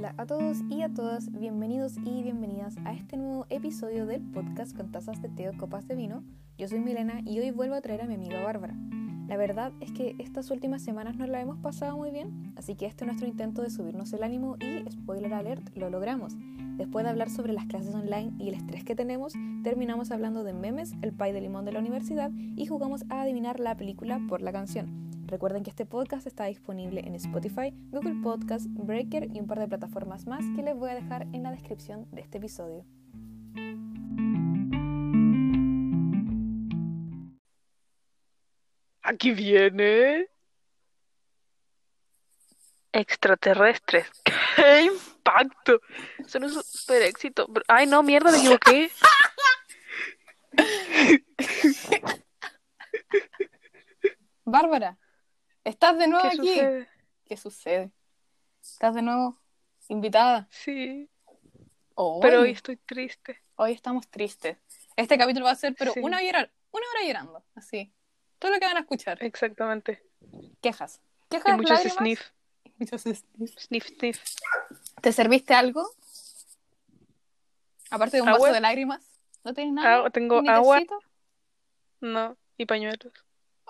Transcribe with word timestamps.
Hola 0.00 0.14
a 0.16 0.24
todos 0.24 0.62
y 0.70 0.80
a 0.80 0.88
todas, 0.88 1.30
bienvenidos 1.30 1.98
y 1.98 2.22
bienvenidas 2.22 2.74
a 2.86 2.94
este 2.94 3.18
nuevo 3.18 3.44
episodio 3.50 4.06
del 4.06 4.22
podcast 4.22 4.74
con 4.74 4.90
tazas 4.90 5.20
de 5.20 5.28
té 5.28 5.46
o 5.50 5.52
copas 5.58 5.86
de 5.88 5.94
vino. 5.94 6.24
Yo 6.56 6.68
soy 6.68 6.80
Milena 6.80 7.20
y 7.26 7.38
hoy 7.38 7.50
vuelvo 7.50 7.74
a 7.74 7.82
traer 7.82 8.00
a 8.00 8.06
mi 8.06 8.14
amiga 8.14 8.42
Bárbara. 8.42 8.74
La 9.28 9.36
verdad 9.36 9.74
es 9.80 9.92
que 9.92 10.16
estas 10.18 10.50
últimas 10.50 10.80
semanas 10.80 11.16
nos 11.16 11.28
la 11.28 11.42
hemos 11.42 11.58
pasado 11.58 11.98
muy 11.98 12.10
bien, 12.12 12.54
así 12.56 12.76
que 12.76 12.86
este 12.86 13.04
es 13.04 13.08
nuestro 13.08 13.28
intento 13.28 13.60
de 13.60 13.68
subirnos 13.68 14.10
el 14.14 14.22
ánimo 14.22 14.56
y, 14.58 14.90
spoiler 14.90 15.34
alert, 15.34 15.76
lo 15.76 15.90
logramos. 15.90 16.34
Después 16.78 17.04
de 17.04 17.10
hablar 17.10 17.28
sobre 17.28 17.52
las 17.52 17.66
clases 17.66 17.94
online 17.94 18.32
y 18.38 18.48
el 18.48 18.54
estrés 18.54 18.84
que 18.84 18.96
tenemos, 18.96 19.34
terminamos 19.62 20.10
hablando 20.12 20.44
de 20.44 20.54
memes, 20.54 20.94
el 21.02 21.12
pay 21.12 21.32
de 21.32 21.42
limón 21.42 21.66
de 21.66 21.72
la 21.72 21.78
universidad 21.78 22.30
y 22.56 22.64
jugamos 22.64 23.04
a 23.10 23.20
adivinar 23.20 23.60
la 23.60 23.76
película 23.76 24.18
por 24.30 24.40
la 24.40 24.50
canción. 24.50 25.09
Recuerden 25.30 25.62
que 25.62 25.70
este 25.70 25.86
podcast 25.86 26.26
está 26.26 26.46
disponible 26.46 27.02
en 27.06 27.14
Spotify, 27.14 27.72
Google 27.92 28.20
Podcast, 28.20 28.66
Breaker 28.68 29.28
y 29.32 29.38
un 29.38 29.46
par 29.46 29.60
de 29.60 29.68
plataformas 29.68 30.26
más 30.26 30.44
que 30.56 30.62
les 30.64 30.74
voy 30.74 30.90
a 30.90 30.94
dejar 30.96 31.22
en 31.32 31.44
la 31.44 31.52
descripción 31.52 32.10
de 32.10 32.22
este 32.22 32.38
episodio. 32.38 32.84
Aquí 39.02 39.30
viene. 39.30 40.26
Extraterrestres. 42.90 44.10
¡Qué 44.56 44.82
impacto! 44.82 45.80
Son 46.26 46.42
un 46.42 46.50
super 46.50 47.02
éxito. 47.02 47.48
Ay, 47.68 47.86
no, 47.86 48.02
mierda, 48.02 48.32
me 48.32 48.38
equivoqué. 48.38 48.90
Bárbara, 54.44 54.98
¿estás 55.70 55.98
de 55.98 56.06
nuevo 56.08 56.22
¿Qué 56.22 56.28
aquí? 56.36 56.48
sucede? 56.48 56.88
¿Qué 57.24 57.36
sucede? 57.36 57.90
¿Estás 58.62 58.94
de 58.94 59.02
nuevo 59.02 59.38
invitada? 59.88 60.48
Sí, 60.50 61.08
pero 62.20 62.40
hoy 62.42 62.50
estoy 62.50 62.76
triste. 62.76 63.42
hoy 63.56 63.72
estamos 63.72 64.08
tristes. 64.08 64.56
Este 64.96 65.16
capítulo 65.18 65.46
va 65.46 65.52
a 65.52 65.56
ser, 65.56 65.74
pero 65.74 65.92
Sí. 65.92 66.00
una, 66.00 66.16
hora, 66.18 66.50
una 66.72 66.86
hora 66.90 67.06
llorando, 67.06 67.44
así. 67.54 67.92
Todo 68.38 68.52
lo 68.52 68.58
que 68.58 68.66
van 68.66 68.76
a 68.78 68.80
escuchar. 68.80 69.22
Exactamente. 69.22 70.02
Quejas. 70.62 71.00
Quejas, 71.28 71.52
Y 71.54 71.56
muchos 71.56 71.70
lágrimas. 71.70 71.96
sniff. 71.98 72.20
Muchos 72.78 73.02
sniff. 73.02 73.22
Sniff, 73.58 73.86
sniff. 73.98 74.22
¿Te 75.02 75.12
serviste 75.12 75.52
algo? 75.54 75.86
Aparte 77.90 78.16
de 78.16 78.22
un 78.22 78.28
Agua. 78.28 78.40
vaso 78.40 78.54
de 78.54 78.60
lágrimas. 78.60 79.04
¿No 79.44 79.52
tienes 79.54 79.74
nada? 79.74 79.96
Agua- 79.96 80.10
tengo 80.10 80.40
¿Ni 80.42 80.48
agua. 80.48 80.76
tecito? 80.76 80.98
No, 82.00 82.36
y 82.56 82.64
pañuelos. 82.66 83.12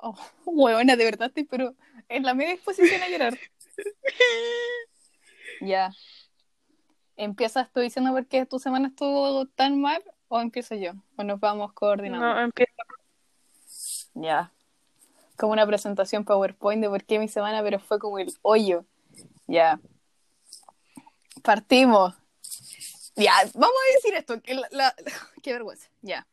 Oh, 0.03 0.17
huevona, 0.47 0.97
de 0.97 1.05
verdad 1.05 1.29
estoy, 1.29 1.45
pero 1.45 1.75
en 2.09 2.23
la 2.25 2.35
media 2.35 2.53
disposición 2.55 3.03
a 3.03 3.09
llorar. 3.09 3.39
Ya. 5.63 5.93
¿Empiezas 7.17 7.71
tú 7.71 7.81
diciendo 7.81 8.13
por 8.13 8.27
qué 8.27 8.47
tu 8.47 8.59
semana 8.59 8.89
estuvo 8.89 9.45
tan 9.47 9.79
mal 9.81 10.03
o 10.29 10.41
empiezo 10.41 10.75
yo? 10.75 10.93
¿O 11.17 11.23
nos 11.25 11.39
vamos 11.39 11.73
coordinando? 11.75 12.27
No, 12.35 12.41
empieza. 12.41 12.73
Ya. 14.15 14.53
Como 15.37 15.53
una 15.53 15.67
presentación 15.67 16.25
PowerPoint 16.25 16.83
de 16.83 16.89
por 16.89 17.05
qué 17.05 17.19
mi 17.19 17.29
semana, 17.29 17.63
pero 17.63 17.79
fue 17.79 17.99
como 17.99 18.19
el 18.19 18.33
hoyo. 18.41 18.87
Ya. 19.47 19.79
Partimos. 21.43 22.15
Ya, 23.17 23.35
vamos 23.55 23.77
a 23.91 23.95
decir 23.97 24.15
esto. 24.15 24.41
Que 24.41 24.55
la- 24.55 24.69
la- 24.71 24.95
Qué 25.43 25.53
vergüenza. 25.53 25.89
Ya. 26.01 26.27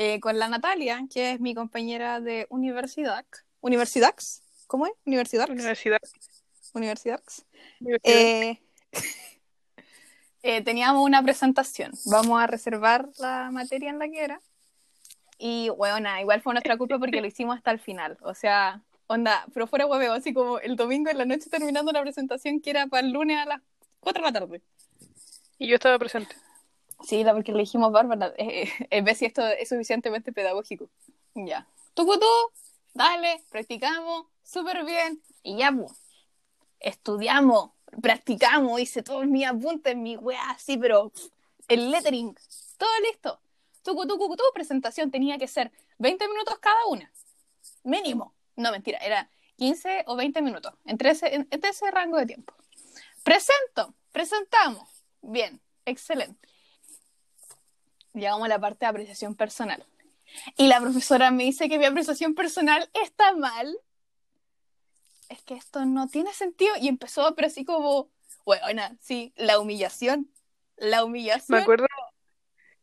Eh, 0.00 0.20
con 0.20 0.38
la 0.38 0.48
Natalia, 0.48 1.04
que 1.12 1.32
es 1.32 1.40
mi 1.40 1.56
compañera 1.56 2.20
de 2.20 2.46
universidad. 2.50 3.26
¿Universidad? 3.60 4.14
¿Cómo 4.68 4.86
es? 4.86 4.92
¿Universidad? 5.04 5.50
Universidad. 5.50 5.98
Universidad. 6.72 7.20
Eh, 8.04 8.62
eh, 10.44 10.62
teníamos 10.62 11.04
una 11.04 11.20
presentación. 11.20 11.90
Vamos 12.04 12.40
a 12.40 12.46
reservar 12.46 13.08
la 13.18 13.50
materia 13.50 13.90
en 13.90 13.98
la 13.98 14.08
que 14.08 14.22
era. 14.22 14.40
Y 15.36 15.70
bueno, 15.70 16.08
igual 16.20 16.42
fue 16.42 16.52
nuestra 16.54 16.78
culpa 16.78 17.00
porque 17.00 17.20
lo 17.20 17.26
hicimos 17.26 17.56
hasta 17.56 17.72
el 17.72 17.80
final. 17.80 18.18
O 18.20 18.34
sea, 18.34 18.80
onda, 19.08 19.46
pero 19.52 19.66
fuera 19.66 19.86
hueveo, 19.86 20.12
así 20.12 20.32
como 20.32 20.60
el 20.60 20.76
domingo 20.76 21.10
en 21.10 21.18
la 21.18 21.24
noche 21.24 21.50
terminando 21.50 21.90
la 21.90 22.02
presentación 22.02 22.60
que 22.60 22.70
era 22.70 22.86
para 22.86 23.04
el 23.04 23.12
lunes 23.12 23.36
a 23.38 23.46
las 23.46 23.62
4 23.98 24.22
de 24.22 24.30
la 24.30 24.38
tarde. 24.38 24.62
Y 25.58 25.66
yo 25.66 25.74
estaba 25.74 25.98
presente. 25.98 26.36
Sí, 27.02 27.22
la 27.24 27.32
porque 27.32 27.52
le 27.52 27.60
dijimos, 27.60 27.92
Bárbara, 27.92 28.34
eh, 28.38 28.68
eh, 28.90 29.02
ve 29.02 29.14
si 29.14 29.24
esto 29.26 29.46
es 29.46 29.68
suficientemente 29.68 30.32
pedagógico. 30.32 30.88
Ya. 31.34 31.66
Tú, 31.94 32.06
tú, 32.18 32.26
dale, 32.94 33.42
practicamos, 33.50 34.26
súper 34.42 34.84
bien. 34.84 35.22
Y 35.42 35.58
ya, 35.58 35.72
pues, 35.72 35.92
estudiamos, 36.80 37.70
practicamos, 38.02 38.80
hice 38.80 39.02
todos 39.02 39.26
mis 39.26 39.46
apuntes, 39.46 39.96
mi 39.96 40.16
weá, 40.16 40.50
así, 40.50 40.76
pero 40.76 41.12
el 41.68 41.90
lettering, 41.90 42.34
todo 42.76 42.90
listo. 43.10 43.40
Tucu, 43.82 44.06
tucu, 44.06 44.36
tu 44.36 44.42
presentación 44.52 45.10
tenía 45.10 45.38
que 45.38 45.48
ser 45.48 45.72
20 45.98 46.28
minutos 46.28 46.58
cada 46.58 46.86
una. 46.88 47.10
Mínimo. 47.84 48.34
No, 48.56 48.72
mentira, 48.72 48.98
era 48.98 49.30
15 49.56 50.04
o 50.06 50.16
20 50.16 50.42
minutos, 50.42 50.74
entre 50.84 51.10
ese, 51.10 51.34
en- 51.34 51.48
entre 51.50 51.70
ese 51.70 51.90
rango 51.90 52.18
de 52.18 52.26
tiempo. 52.26 52.54
Presento, 53.24 53.94
presentamos. 54.12 54.88
Bien, 55.22 55.60
excelente. 55.84 56.48
Llegamos 58.18 58.44
a 58.44 58.48
la 58.48 58.58
parte 58.58 58.80
de 58.80 58.90
apreciación 58.90 59.34
personal. 59.34 59.84
Y 60.56 60.68
la 60.68 60.80
profesora 60.80 61.30
me 61.30 61.44
dice 61.44 61.68
que 61.68 61.78
mi 61.78 61.84
apreciación 61.86 62.34
personal 62.34 62.88
está 63.02 63.34
mal. 63.34 63.78
Es 65.28 65.42
que 65.42 65.54
esto 65.54 65.84
no 65.84 66.08
tiene 66.08 66.32
sentido. 66.32 66.74
Y 66.80 66.88
empezó, 66.88 67.34
pero 67.34 67.46
así 67.48 67.64
como, 67.64 68.08
bueno, 68.44 68.82
sí, 69.00 69.32
la 69.36 69.58
humillación. 69.58 70.30
La 70.76 71.04
humillación. 71.04 71.58
Me 71.58 71.62
acuerdo 71.62 71.86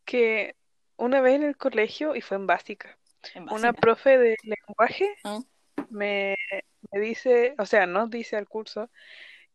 que 0.05 0.55
una 0.97 1.21
vez 1.21 1.35
en 1.35 1.43
el 1.43 1.57
colegio, 1.57 2.15
y 2.15 2.21
fue 2.21 2.37
en 2.37 2.47
básica, 2.47 2.97
En 3.33 3.51
una 3.51 3.73
profe 3.73 4.17
de 4.17 4.35
lenguaje 4.43 5.09
Ah. 5.23 5.39
me, 5.89 6.35
me 6.91 6.99
dice, 6.99 7.55
o 7.57 7.65
sea, 7.65 7.85
nos 7.85 8.09
dice 8.09 8.37
al 8.37 8.47
curso 8.47 8.89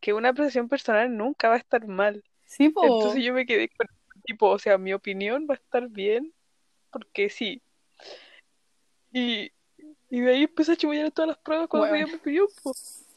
que 0.00 0.12
una 0.12 0.30
apreciación 0.30 0.68
personal 0.68 1.16
nunca 1.16 1.48
va 1.48 1.54
a 1.54 1.58
estar 1.58 1.86
mal. 1.86 2.24
Sí, 2.46 2.70
po. 2.70 2.82
Entonces 2.84 3.22
yo 3.22 3.32
me 3.32 3.46
quedé 3.46 3.68
con 3.68 3.86
tipo, 4.30 4.48
o 4.48 4.58
sea, 4.58 4.78
mi 4.78 4.92
opinión 4.92 5.46
va 5.50 5.54
a 5.54 5.58
estar 5.58 5.88
bien, 5.88 6.32
porque 6.92 7.28
sí. 7.30 7.60
Y, 9.12 9.50
y 10.08 10.20
de 10.20 10.30
ahí 10.30 10.42
empecé 10.44 10.72
a 10.72 10.76
chimullar 10.76 11.06
en 11.06 11.12
todas 11.12 11.28
las 11.28 11.38
pruebas 11.38 11.66
cuando 11.68 11.88
Bueno. 11.88 12.04
veía 12.04 12.06
mi 12.06 12.20
opinión. 12.20 12.46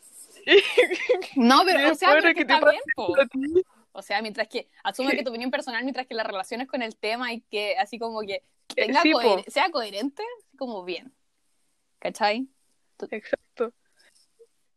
No, 1.35 1.61
pero, 1.65 1.91
o 1.91 1.95
sea, 1.95 2.09
después 2.09 2.15
pero 2.15 2.17
era 2.19 2.29
que 2.29 2.45
que 2.45 2.53
está 2.53 2.59
te 2.59 2.69
bien, 2.71 2.81
po. 2.95 3.19
A 3.19 3.25
ti. 3.27 3.63
O 3.91 4.01
sea, 4.01 4.21
mientras 4.23 4.47
que 4.47 4.67
asume 4.83 5.15
que 5.15 5.23
tu 5.23 5.29
opinión 5.29 5.51
personal, 5.51 5.83
mientras 5.83 6.07
que 6.07 6.15
la 6.15 6.23
relaciones 6.23 6.67
con 6.67 6.81
el 6.81 6.95
tema 6.95 7.31
y 7.31 7.41
que 7.41 7.77
así 7.77 7.99
como 7.99 8.21
que 8.21 8.43
tenga 8.75 9.01
sí, 9.03 9.11
po. 9.11 9.43
sea 9.47 9.69
coherente, 9.69 10.23
así 10.39 10.57
como 10.57 10.83
bien. 10.83 11.13
¿Cachai? 11.99 12.47
Exacto. 13.11 13.71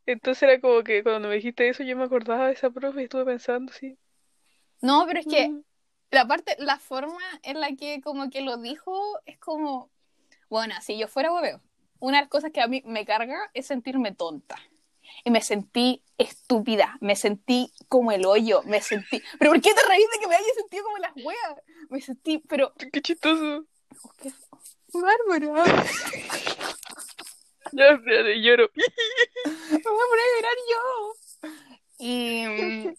Entonces 0.05 0.43
era 0.43 0.61
como 0.61 0.85
que 0.85 1.03
cuando 1.03 1.29
me 1.29 1.35
dijiste 1.37 1.67
eso 1.69 1.83
yo 1.83 1.97
me 1.97 2.05
acordaba 2.05 2.49
de 2.49 2.53
esa 2.53 2.69
profe 2.71 3.01
y 3.01 3.05
estuve 3.05 3.25
pensando, 3.25 3.73
sí. 3.73 3.97
No, 4.83 5.05
pero 5.07 5.21
es 5.21 5.27
que 5.27 5.49
Mm. 5.49 5.63
La 6.11 6.27
parte, 6.27 6.57
la 6.59 6.79
forma 6.79 7.21
en 7.43 7.61
la 7.61 7.75
que 7.77 8.01
como 8.01 8.31
que 8.31 8.41
lo 8.41 8.57
dijo 8.57 9.21
es 9.27 9.39
como, 9.39 9.91
bueno, 10.49 10.75
si 10.81 10.99
yo 10.99 11.09
fuera 11.09 11.33
hueveo, 11.33 11.61
una 11.99 12.19
de 12.19 12.23
las 12.25 12.31
cosas 12.31 12.51
que 12.53 12.61
a 12.61 12.69
mí 12.69 12.83
me 12.87 13.05
carga 13.05 13.51
es 13.55 13.67
sentirme 13.67 14.13
tonta. 14.15 14.57
Y 15.25 15.31
me 15.31 15.41
sentí 15.41 16.03
estúpida, 16.19 16.99
me 17.01 17.17
sentí 17.17 17.73
como 17.89 18.13
el 18.13 18.27
hoyo, 18.27 18.63
me 18.65 18.81
sentí... 18.83 19.23
¿Pero 19.39 19.53
por 19.53 19.61
qué 19.61 19.73
te 19.73 19.89
reís 19.89 20.07
de 20.13 20.19
que 20.21 20.27
me 20.27 20.35
haya 20.35 20.55
sentido 20.57 20.85
como 20.85 20.99
las 20.99 21.13
weas? 21.17 21.55
Me 21.89 22.01
sentí, 22.01 22.39
pero... 22.39 22.73
Qué 22.93 23.01
chistoso. 23.01 23.65
qué- 24.21 24.33
Bárbara, 24.93 25.65
Ya, 27.73 27.99
ya, 28.07 28.35
lloro. 28.41 28.71
me 28.77 29.79
voy 29.79 30.05
a 30.05 30.09
poner 30.11 30.27
a 30.27 30.37
llorar 30.37 30.57
yo. 30.71 31.13
Y, 31.99 32.47
mm, 32.47 32.95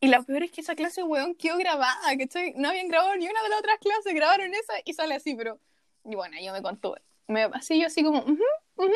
y 0.00 0.08
lo 0.08 0.22
peor 0.24 0.42
es 0.44 0.50
que 0.50 0.62
esa 0.62 0.74
clase, 0.74 1.02
weón, 1.02 1.34
quedó 1.34 1.58
grabada, 1.58 2.00
¿cachai? 2.18 2.54
No 2.56 2.70
habían 2.70 2.88
grabado 2.88 3.14
ni 3.16 3.28
una 3.28 3.42
de 3.42 3.48
las 3.50 3.58
otras 3.58 3.78
clases, 3.78 4.14
grabaron 4.14 4.54
esa 4.54 4.74
y 4.84 4.94
sale 4.94 5.14
así, 5.14 5.34
pero... 5.34 5.58
Y 6.04 6.14
bueno, 6.14 6.36
yo 6.40 6.52
me 6.52 6.62
contuve. 6.62 7.02
Me, 7.26 7.42
así 7.52 7.78
yo 7.78 7.86
así 7.86 8.02
como... 8.02 8.20
ujú, 8.20 8.42
ujú, 8.76 8.92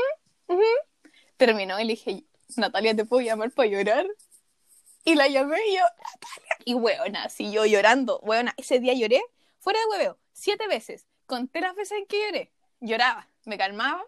ujú. 0.48 0.62
Terminó 1.36 1.78
y 1.78 1.84
le 1.84 1.92
dije, 1.92 2.24
Natalia, 2.56 2.96
¿te 2.96 3.04
puedo 3.04 3.20
llamar 3.20 3.50
para 3.50 3.68
llorar? 3.68 4.06
Y 5.04 5.14
la 5.14 5.28
llamé 5.28 5.58
y 5.68 5.74
yo, 5.74 5.82
Natalia. 5.82 6.56
Y 6.64 6.74
weona, 6.74 7.24
así 7.24 7.52
yo 7.52 7.66
llorando. 7.66 8.20
Weona, 8.20 8.54
ese 8.56 8.80
día 8.80 8.94
lloré, 8.94 9.22
fuera 9.58 9.78
de 9.80 9.86
hueveo, 9.86 10.18
siete 10.32 10.66
veces. 10.66 11.06
Conté 11.26 11.60
las 11.60 11.74
veces 11.74 11.98
en 11.98 12.06
que 12.06 12.24
lloré. 12.24 12.52
Lloraba, 12.80 13.28
me 13.44 13.58
calmaba 13.58 14.02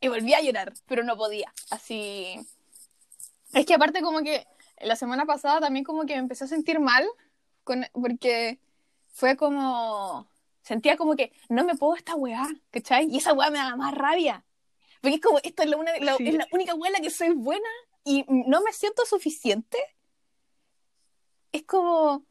y 0.00 0.08
volvía 0.08 0.38
a 0.38 0.42
llorar, 0.42 0.74
pero 0.86 1.02
no 1.02 1.16
podía. 1.16 1.52
Así... 1.70 2.38
Es 3.54 3.64
que 3.64 3.74
aparte 3.74 4.02
como 4.02 4.22
que 4.22 4.46
la 4.80 4.96
semana 4.96 5.24
pasada 5.26 5.60
también 5.60 5.84
como 5.84 6.04
que 6.06 6.14
me 6.14 6.20
empecé 6.20 6.44
a 6.44 6.48
sentir 6.48 6.80
mal 6.80 7.06
con, 7.64 7.84
porque 7.92 8.58
fue 9.08 9.36
como... 9.36 10.28
Sentía 10.62 10.98
como 10.98 11.16
que 11.16 11.32
no 11.48 11.64
me 11.64 11.76
puedo 11.76 11.94
esta 11.94 12.14
weá, 12.14 12.46
¿cachai? 12.70 13.06
Y 13.10 13.16
esa 13.18 13.32
weá 13.32 13.50
me 13.50 13.56
da 13.58 13.74
más 13.76 13.94
rabia. 13.94 14.44
Porque 15.00 15.14
es 15.16 15.20
como, 15.22 15.38
esto 15.42 15.62
es 15.62 15.68
la, 15.70 15.76
una- 15.78 15.98
la- 15.98 16.16
Sí. 16.16 16.28
es 16.28 16.34
la 16.34 16.46
única 16.52 16.74
weá 16.74 16.88
en 16.88 16.92
la 16.92 17.00
que 17.00 17.08
soy 17.10 17.30
buena 17.30 17.68
y 18.04 18.24
no 18.28 18.60
me 18.60 18.72
siento 18.72 19.06
suficiente. 19.06 19.78
es 21.52 21.62
como, 21.64 22.24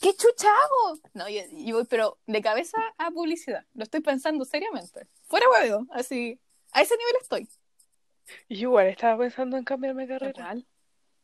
¿qué 0.00 0.14
chucha 0.16 0.48
hago? 0.48 0.98
No, 1.14 1.28
yo, 1.28 1.42
yo 1.52 1.76
voy, 1.76 1.84
pero 1.84 2.18
de 2.26 2.40
cabeza 2.40 2.78
a 2.96 3.10
publicidad. 3.10 3.66
Lo 3.74 3.82
estoy 3.84 4.00
pensando 4.00 4.44
seriamente. 4.46 5.06
Fuera 5.24 5.46
huevo, 5.50 5.86
así. 5.90 6.40
A 6.72 6.80
ese 6.82 6.96
nivel 6.96 7.14
estoy. 7.20 7.48
Y 8.48 8.60
igual 8.62 8.86
estaba 8.86 9.18
pensando 9.18 9.56
en 9.58 9.64
cambiarme 9.64 10.06
de 10.06 10.18
carrera. 10.18 10.56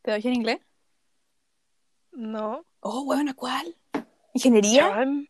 ¿Real? 0.02 0.04
¿Pedagogía 0.20 0.30
en 0.30 0.36
inglés? 0.36 0.60
No. 2.12 2.64
Oh, 2.80 3.04
bueno, 3.04 3.34
¿cuál? 3.34 3.76
¿Ingeniería? 4.34 4.88
Chan. 4.88 5.28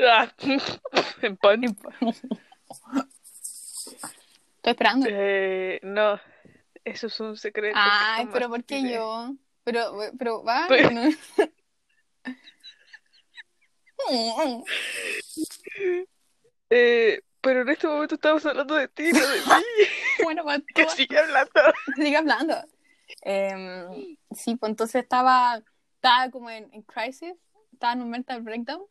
Ah, 0.00 0.32
en 1.22 1.36
pan. 1.36 1.64
Estoy 1.64 3.10
esperando. 4.70 5.06
Eh, 5.10 5.80
no, 5.82 6.20
eso 6.84 7.06
es 7.06 7.20
un 7.20 7.36
secreto. 7.36 7.78
Ay, 7.80 8.28
pero 8.32 8.48
¿por 8.48 8.64
qué 8.64 8.76
diré. 8.76 8.94
yo? 8.94 9.34
Pero, 9.62 9.96
pero 10.18 10.42
va. 10.44 10.66
Pero- 10.68 10.90
no. 10.90 11.02
Eh, 16.70 17.20
pero 17.40 17.62
en 17.62 17.68
este 17.68 17.86
momento 17.86 18.16
estamos 18.16 18.44
hablando 18.44 18.74
de 18.74 18.88
ti, 18.88 19.12
no 19.12 19.20
de 19.20 19.38
mí. 19.38 19.44
bueno, 20.24 20.42
pues 20.42 20.62
Que 20.74 20.88
sigue 20.88 21.18
hablando. 21.18 21.52
sigue 21.96 22.16
hablando. 22.16 22.54
Em, 23.26 24.16
sí, 24.32 24.54
pues 24.56 24.70
entonces 24.70 25.02
estaba, 25.02 25.62
estaba 25.96 26.30
como 26.30 26.50
en, 26.50 26.68
en 26.72 26.82
crisis, 26.82 27.34
estaba 27.72 27.94
en 27.94 28.02
un 28.02 28.10
mental 28.10 28.42
breakdown. 28.42 28.82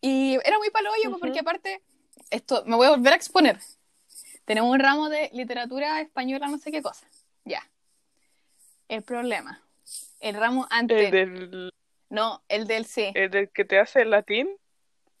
Y 0.00 0.38
era 0.44 0.58
muy 0.58 0.70
palo 0.70 0.90
yo, 1.04 1.10
pues, 1.10 1.20
porque 1.20 1.38
Ujú. 1.40 1.48
aparte, 1.48 1.82
esto 2.30 2.64
me 2.66 2.74
voy 2.76 2.86
a 2.86 2.90
volver 2.90 3.12
a 3.12 3.16
exponer. 3.16 3.58
Tenemos 4.44 4.70
un 4.70 4.80
ramo 4.80 5.08
de 5.08 5.30
literatura 5.32 6.00
española, 6.00 6.48
no 6.48 6.58
sé 6.58 6.72
qué 6.72 6.82
cosa. 6.82 7.06
Ya. 7.44 7.62
El 8.88 9.02
problema. 9.02 9.62
El 10.20 10.34
ramo 10.36 10.66
antes. 10.70 11.04
El 11.04 11.10
del, 11.10 11.72
No, 12.08 12.42
el 12.48 12.66
del 12.66 12.86
C. 12.86 13.12
el 13.14 13.30
del 13.30 13.50
que 13.50 13.64
te 13.64 13.78
hace 13.78 14.02
el 14.02 14.10
latín. 14.10 14.48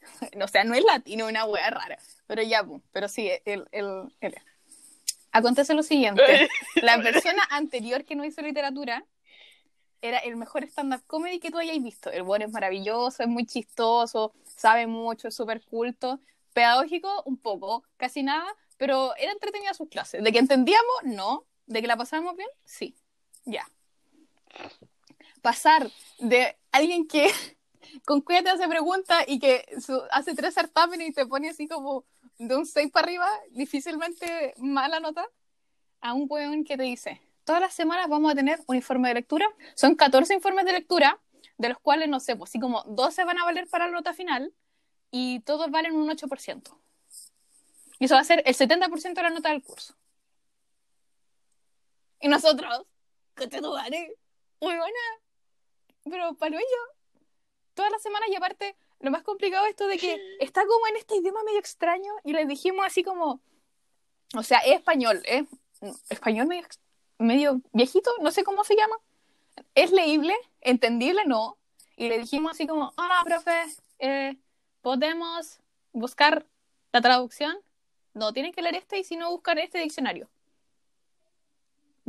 O 0.42 0.48
sea, 0.48 0.64
no 0.64 0.74
es 0.74 0.82
latino, 0.84 1.26
es 1.26 1.30
una 1.30 1.44
wea 1.44 1.70
rara. 1.70 1.98
Pero 2.26 2.42
ya, 2.42 2.64
pues, 2.64 2.82
pero 2.90 3.06
sí, 3.08 3.30
el, 3.44 3.68
el, 3.70 4.12
el- 4.20 4.34
Acontece 5.32 5.74
lo 5.74 5.82
siguiente. 5.82 6.48
La 6.76 7.02
persona 7.02 7.42
anterior 7.50 8.04
que 8.04 8.14
no 8.14 8.24
hizo 8.24 8.42
literatura 8.42 9.04
era 10.02 10.18
el 10.18 10.36
mejor 10.36 10.64
stand-up 10.64 11.02
comedy 11.06 11.40
que 11.40 11.50
tú 11.50 11.58
hayáis 11.58 11.82
visto. 11.82 12.10
El 12.10 12.22
bueno 12.22 12.44
es 12.44 12.52
maravilloso, 12.52 13.22
es 13.22 13.28
muy 13.28 13.46
chistoso, 13.46 14.34
sabe 14.44 14.86
mucho, 14.86 15.28
es 15.28 15.34
súper 15.34 15.62
culto. 15.64 16.20
Pedagógico, 16.52 17.22
un 17.24 17.38
poco, 17.38 17.84
casi 17.96 18.22
nada, 18.22 18.46
pero 18.76 19.16
era 19.16 19.32
entretenida 19.32 19.72
sus 19.72 19.88
clases. 19.88 20.22
De 20.22 20.32
que 20.32 20.38
entendíamos, 20.38 20.96
no. 21.04 21.46
De 21.66 21.80
que 21.80 21.86
la 21.86 21.96
pasábamos 21.96 22.36
bien, 22.36 22.48
sí. 22.64 22.94
Ya. 23.44 23.66
Pasar 25.40 25.90
de 26.18 26.58
alguien 26.72 27.06
que 27.06 27.30
con 28.04 28.20
cuida 28.20 28.42
te 28.42 28.50
hace 28.50 28.68
preguntas 28.68 29.24
y 29.28 29.38
que 29.38 29.64
hace 30.10 30.34
tres 30.34 30.52
certámenes 30.52 31.08
y 31.08 31.12
te 31.12 31.26
pone 31.26 31.48
así 31.48 31.66
como 31.66 32.04
de 32.48 32.56
un 32.56 32.66
6 32.66 32.90
para 32.90 33.06
arriba, 33.06 33.28
difícilmente 33.50 34.54
mala 34.58 35.00
nota, 35.00 35.26
a 36.00 36.12
un 36.12 36.26
weón 36.28 36.64
que 36.64 36.76
te 36.76 36.82
dice, 36.82 37.20
todas 37.44 37.60
las 37.60 37.72
semanas 37.72 38.08
vamos 38.08 38.32
a 38.32 38.34
tener 38.34 38.60
un 38.66 38.76
informe 38.76 39.08
de 39.08 39.14
lectura. 39.14 39.46
Son 39.74 39.94
14 39.94 40.34
informes 40.34 40.64
de 40.64 40.72
lectura, 40.72 41.20
de 41.56 41.68
los 41.68 41.78
cuales, 41.78 42.08
no 42.08 42.18
sé, 42.18 42.34
pues 42.34 42.50
así 42.50 42.58
como 42.58 42.82
12 42.84 43.24
van 43.24 43.38
a 43.38 43.44
valer 43.44 43.68
para 43.68 43.86
la 43.86 43.92
nota 43.92 44.12
final 44.12 44.52
y 45.10 45.40
todos 45.40 45.70
valen 45.70 45.94
un 45.94 46.08
8%. 46.10 46.76
Y 48.00 48.06
eso 48.06 48.14
va 48.14 48.20
a 48.20 48.24
ser 48.24 48.42
el 48.44 48.54
70% 48.56 49.14
de 49.14 49.22
la 49.22 49.30
nota 49.30 49.50
del 49.50 49.62
curso. 49.62 49.94
Y 52.20 52.28
nosotros, 52.28 52.86
tu 53.34 53.72
madre, 53.72 54.16
muy 54.60 54.74
buena, 54.76 55.00
pero 56.04 56.34
para 56.34 56.56
ello, 56.56 56.82
todas 57.74 57.92
las 57.92 58.02
semanas 58.02 58.28
y 58.28 58.34
aparte, 58.34 58.76
lo 59.02 59.10
más 59.10 59.22
complicado 59.22 59.64
es 59.66 59.70
esto 59.70 59.88
de 59.88 59.98
que 59.98 60.36
está 60.38 60.64
como 60.64 60.86
en 60.86 60.96
este 60.96 61.16
idioma 61.16 61.42
medio 61.44 61.58
extraño 61.58 62.12
y 62.24 62.32
les 62.32 62.46
dijimos 62.46 62.86
así 62.86 63.02
como, 63.02 63.40
o 64.34 64.42
sea, 64.42 64.58
es 64.58 64.76
español, 64.76 65.20
es 65.24 65.44
español 66.08 66.46
medio, 66.46 66.64
medio 67.18 67.60
viejito, 67.72 68.10
no 68.20 68.30
sé 68.30 68.44
cómo 68.44 68.62
se 68.62 68.76
llama, 68.76 68.96
es 69.74 69.90
leíble, 69.90 70.34
entendible, 70.60 71.24
no, 71.26 71.58
y 71.96 72.08
le 72.08 72.18
dijimos 72.18 72.52
así 72.52 72.66
como, 72.66 72.92
hola, 72.96 73.20
profe, 73.24 73.64
eh, 73.98 74.36
¿podemos 74.82 75.58
buscar 75.92 76.46
la 76.92 77.00
traducción? 77.00 77.56
No, 78.14 78.32
tienen 78.32 78.52
que 78.52 78.62
leer 78.62 78.76
este 78.76 78.98
y 78.98 79.04
si 79.04 79.16
no, 79.16 79.30
buscar 79.32 79.58
este 79.58 79.80
diccionario. 79.80 80.28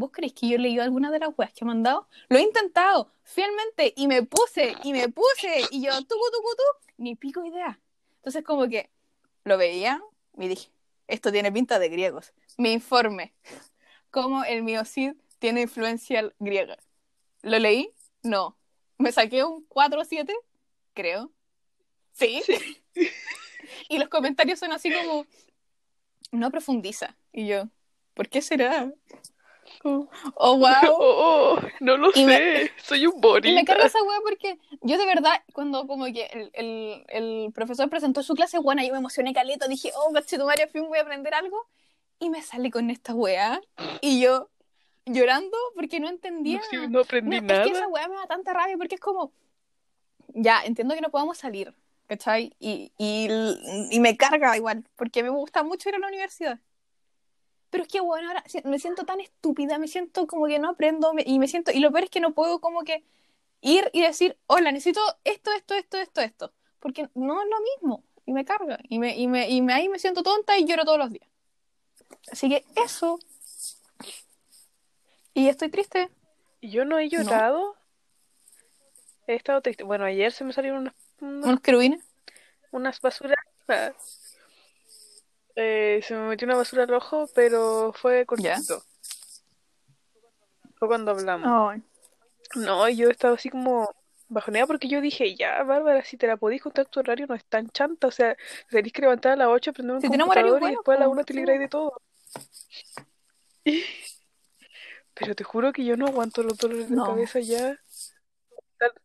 ¿Vos 0.03 0.11
creéis 0.11 0.33
que 0.33 0.49
yo 0.49 0.57
he 0.57 0.59
leído 0.59 0.83
alguna 0.83 1.11
de 1.11 1.19
las 1.19 1.29
weas 1.37 1.53
que 1.53 1.63
me 1.63 1.71
han 1.71 1.81
dado? 1.81 2.09
Lo 2.27 2.37
he 2.37 2.41
intentado 2.41 3.09
fielmente 3.23 3.93
y 3.95 4.07
me 4.07 4.21
puse 4.23 4.75
y 4.83 4.91
me 4.91 5.07
puse 5.07 5.61
y 5.71 5.81
yo, 5.81 5.93
tucu, 5.93 6.25
tucu, 6.29 6.55
tu, 6.57 6.91
ni 6.97 7.15
pico 7.15 7.45
idea. 7.45 7.79
Entonces, 8.17 8.43
como 8.43 8.67
que 8.67 8.89
lo 9.45 9.57
veía 9.57 10.03
y 10.37 10.49
dije, 10.49 10.73
esto 11.07 11.31
tiene 11.31 11.53
pinta 11.53 11.79
de 11.79 11.87
griegos. 11.87 12.33
Me 12.57 12.73
informe 12.73 13.33
cómo 14.11 14.43
el 14.43 14.63
miocid 14.63 15.13
tiene 15.39 15.61
influencia 15.61 16.33
griega. 16.37 16.77
¿Lo 17.41 17.57
leí? 17.57 17.93
No. 18.23 18.57
¿Me 18.97 19.13
saqué 19.13 19.45
un 19.45 19.63
4 19.69 20.01
o 20.01 20.03
7? 20.03 20.35
Creo. 20.93 21.31
Sí. 22.11 22.43
y 23.87 23.99
los 23.99 24.09
comentarios 24.09 24.59
son 24.59 24.73
así 24.73 24.91
como, 24.93 25.25
no 26.33 26.51
profundiza. 26.51 27.15
Y 27.31 27.47
yo, 27.47 27.69
¿por 28.13 28.27
qué 28.27 28.41
será? 28.41 28.91
Oh, 29.83 30.07
Oh, 30.35 30.55
wow. 30.57 30.97
oh, 30.99 31.59
no 31.79 31.97
lo 31.97 32.09
Y 32.09 32.13
sé. 32.13 32.25
me- 32.25 32.71
Soy 32.81 33.05
un 33.05 33.15
Y 33.43 33.53
me 33.53 33.65
carga 33.65 33.85
esa 33.85 34.01
wea 34.03 34.19
porque 34.21 34.57
yo 34.81 34.97
de 34.97 35.05
verdad, 35.05 35.43
cuando 35.53 35.85
como 35.87 36.05
que 36.05 36.25
el, 36.31 36.49
el, 36.53 37.05
el 37.09 37.51
profesor 37.53 37.89
presentó 37.89 38.23
su 38.23 38.33
clase, 38.35 38.59
buena, 38.59 38.83
yo 38.85 38.91
me 38.93 38.99
emocioné 38.99 39.33
caleta, 39.33 39.67
dije, 39.67 39.91
oh, 39.95 40.11
madre, 40.11 40.67
fin, 40.67 40.87
voy 40.87 40.97
a 40.97 41.01
aprender 41.01 41.33
algo. 41.33 41.67
Y 42.19 42.29
me 42.29 42.41
sale 42.41 42.71
con 42.71 42.89
esta 42.89 43.13
wea. 43.13 43.59
Y 44.01 44.21
yo 44.21 44.49
llorando 45.05 45.57
porque 45.75 45.99
no 45.99 46.07
entendía. 46.07 46.61
Sí, 46.69 46.77
no 46.89 47.01
aprendí 47.01 47.41
No, 47.41 47.47
nada. 47.47 47.63
Es 47.65 47.71
que 47.71 47.77
esa 47.77 47.87
weá 47.87 48.07
me 48.07 48.15
da 48.15 48.27
tanta 48.27 48.53
rabia 48.53 48.77
porque 48.77 48.95
es 48.95 49.01
como, 49.01 49.33
ya, 50.29 50.63
entiendo 50.63 50.95
que 50.95 51.01
no 51.01 51.09
podamos 51.09 51.37
salir, 51.37 51.73
¿cachai? 52.07 52.55
Y, 52.59 52.91
y, 52.97 53.27
y 53.91 53.99
me 53.99 54.15
carga 54.15 54.55
igual, 54.55 54.85
porque 54.95 55.23
me 55.23 55.29
gusta 55.29 55.63
mucho 55.63 55.89
ir 55.89 55.95
a 55.95 55.99
la 55.99 56.07
universidad. 56.07 56.59
Pero 57.73 57.85
es 57.85 57.89
que, 57.89 58.01
bueno, 58.01 58.27
ahora 58.27 58.43
me 58.65 58.77
siento 58.77 59.03
tan 59.03 59.19
estúpida, 59.19 59.79
me 59.79 59.87
siento 59.87 60.27
como 60.27 60.45
que 60.45 60.59
no 60.59 60.69
aprendo 60.69 61.11
me- 61.11 61.23
y 61.25 61.39
me 61.39 61.47
siento, 61.47 61.71
y 61.71 61.79
lo 61.79 61.91
peor 61.91 62.03
es 62.03 62.11
que 62.11 62.19
no 62.19 62.31
puedo 62.35 62.61
como 62.61 62.83
que 62.83 63.03
ir 63.61 63.89
y 63.93 64.01
decir, 64.03 64.37
hola, 64.45 64.71
necesito 64.71 65.01
esto, 65.23 65.51
esto, 65.51 65.73
esto, 65.73 65.97
esto, 65.97 66.21
esto, 66.21 66.53
porque 66.79 67.09
no 67.15 67.41
es 67.41 67.49
lo 67.49 67.59
mismo, 67.61 68.03
y 68.27 68.33
me 68.33 68.45
carga, 68.45 68.77
y, 68.89 68.99
me, 68.99 69.17
y, 69.17 69.27
me, 69.27 69.49
y 69.49 69.63
me, 69.63 69.73
ahí 69.73 69.89
me 69.89 69.97
siento 69.97 70.21
tonta 70.21 70.55
y 70.59 70.65
lloro 70.65 70.85
todos 70.85 70.99
los 70.99 71.09
días. 71.09 71.27
Así 72.31 72.47
que 72.47 72.63
eso. 72.75 73.17
Y 75.33 75.47
estoy 75.49 75.69
triste. 75.69 76.11
Yo 76.61 76.85
no 76.85 76.99
he 76.99 77.09
llorado. 77.09 77.75
He 79.25 79.33
estado 79.33 79.61
triste. 79.61 79.83
Bueno, 79.83 80.05
ayer 80.05 80.31
se 80.31 80.43
me 80.43 80.53
salieron 80.53 80.81
unas, 80.81 80.93
unas, 81.21 81.45
Unos 81.47 81.59
querubines. 81.61 82.03
unas 82.69 83.01
basuras. 83.01 83.39
Eh, 85.55 86.01
se 86.03 86.15
me 86.15 86.27
metió 86.27 86.45
una 86.45 86.55
basura 86.55 86.83
al 86.83 86.93
ojo, 86.93 87.27
pero 87.33 87.93
fue 87.93 88.25
cortito. 88.25 88.83
Fue 90.75 90.87
cuando 90.87 91.11
hablamos. 91.11 91.73
Ay. 91.73 91.81
No, 92.55 92.87
yo 92.89 93.09
estaba 93.09 93.35
así 93.35 93.49
como 93.49 93.89
bajoneada 94.27 94.67
porque 94.67 94.87
yo 94.87 95.01
dije, 95.01 95.35
ya, 95.35 95.63
Bárbara, 95.63 96.03
si 96.03 96.17
te 96.17 96.27
la 96.27 96.37
podís 96.37 96.61
contar 96.61 96.85
tu 96.87 96.99
horario 96.99 97.27
no 97.27 97.35
es 97.35 97.45
tan 97.45 97.69
chanta, 97.69 98.07
o 98.07 98.11
sea, 98.11 98.35
tenés 98.69 98.91
que 98.91 99.01
levantar 99.01 99.33
a 99.33 99.35
las 99.35 99.47
8, 99.47 99.73
prender 99.73 99.95
un 99.95 100.01
Si 100.01 100.07
computador 100.07 100.47
y 100.47 100.49
bueno, 100.49 100.67
después 100.67 100.97
a 100.97 100.99
las 100.99 101.07
po, 101.07 101.13
1 101.13 101.23
te 101.23 101.33
libráis 101.33 101.59
de 101.59 101.67
todo. 101.67 102.01
Pero 105.13 105.35
te 105.35 105.43
juro 105.43 105.71
que 105.71 105.85
yo 105.85 105.95
no 105.95 106.07
aguanto 106.07 106.41
los 106.41 106.57
dolores 106.57 106.89
de 106.89 106.95
cabeza 106.95 107.39
ya 107.39 107.77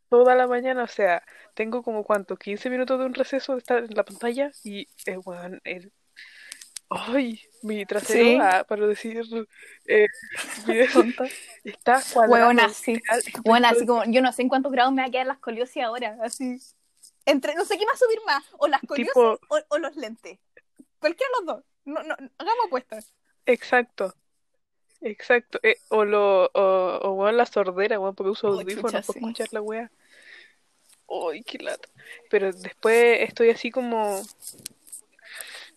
toda 0.08 0.34
la 0.34 0.46
mañana, 0.46 0.84
o 0.84 0.88
sea, 0.88 1.22
tengo 1.54 1.82
como 1.82 2.04
cuánto, 2.04 2.36
15 2.36 2.70
minutos 2.70 2.98
de 2.98 3.06
un 3.06 3.14
receso 3.14 3.52
de 3.52 3.58
estar 3.58 3.84
en 3.84 3.94
la 3.94 4.04
pantalla 4.04 4.50
y, 4.64 4.88
eh, 5.06 5.18
el... 5.64 5.92
Ay, 6.90 7.40
mi 7.62 7.84
trasero, 7.84 8.24
Sí. 8.24 8.38
ah, 8.40 8.64
para 8.66 8.86
decir, 8.86 9.22
eh, 9.86 10.06
está 11.64 12.02
cuadrado. 12.12 12.32
Huevona, 12.32 12.68
sí. 12.70 12.94
literal, 12.94 13.18
estoy 13.18 13.42
Bueno, 13.44 13.68
así 13.68 13.86
como, 13.86 14.04
yo 14.06 14.22
no 14.22 14.32
sé 14.32 14.42
en 14.42 14.48
cuántos 14.48 14.72
grados 14.72 14.92
me 14.92 15.02
va 15.02 15.08
a 15.08 15.10
quedar 15.10 15.26
la 15.26 15.34
escoliosis 15.34 15.82
ahora, 15.82 16.16
así. 16.22 16.58
Entre, 17.26 17.54
no 17.54 17.64
sé 17.66 17.76
qué 17.76 17.84
va 17.84 17.92
a 17.92 17.96
subir 17.96 18.18
más, 18.24 18.42
o 18.58 18.68
la 18.68 18.78
escoliosis 18.78 19.12
Tipo- 19.14 19.38
o, 19.50 19.58
o 19.68 19.78
los 19.78 19.96
lentes. 19.96 20.38
Cualquiera 20.98 21.28
de 21.40 21.44
los 21.46 21.56
dos. 21.56 21.64
No, 21.84 22.02
no, 22.02 22.14
hagamos 22.38 22.66
apuestas. 22.66 23.12
Exacto. 23.44 24.14
Exacto. 25.00 25.60
Eh, 25.62 25.76
o 25.90 26.04
lo, 26.04 26.46
o, 26.46 26.98
o 27.02 27.12
weón, 27.12 27.36
la 27.36 27.46
sordera, 27.46 28.00
weón, 28.00 28.14
porque 28.14 28.30
uso 28.30 28.48
Oh, 28.48 28.52
audífonos 28.60 28.92
para 28.92 29.02
sí. 29.02 29.12
escuchar 29.14 29.48
la 29.52 29.60
wea. 29.60 29.90
Uy, 31.06 31.42
qué 31.42 31.58
lata. 31.58 31.88
Pero 32.30 32.52
después 32.52 33.20
estoy 33.20 33.50
así 33.50 33.70
como, 33.70 34.22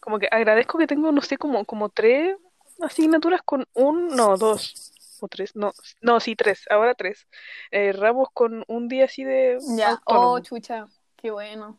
como 0.01 0.19
que 0.19 0.27
agradezco 0.29 0.77
que 0.77 0.87
tengo, 0.87 1.11
no 1.13 1.21
sé, 1.21 1.37
como, 1.37 1.63
como 1.63 1.87
tres 1.89 2.35
asignaturas 2.81 3.41
con 3.43 3.65
un, 3.73 4.07
no, 4.07 4.35
dos. 4.37 4.91
o 5.21 5.27
tres, 5.27 5.55
no, 5.55 5.71
no, 6.01 6.19
sí, 6.19 6.35
tres, 6.35 6.65
ahora 6.69 6.93
tres. 6.95 7.27
Eh, 7.69 7.93
ramos 7.93 8.27
con 8.33 8.65
un 8.67 8.87
día 8.89 9.05
así 9.05 9.23
de 9.23 9.57
Ya, 9.77 9.91
autónomo. 9.91 10.31
oh, 10.33 10.39
chucha, 10.41 10.85
qué 11.15 11.29
bueno. 11.31 11.77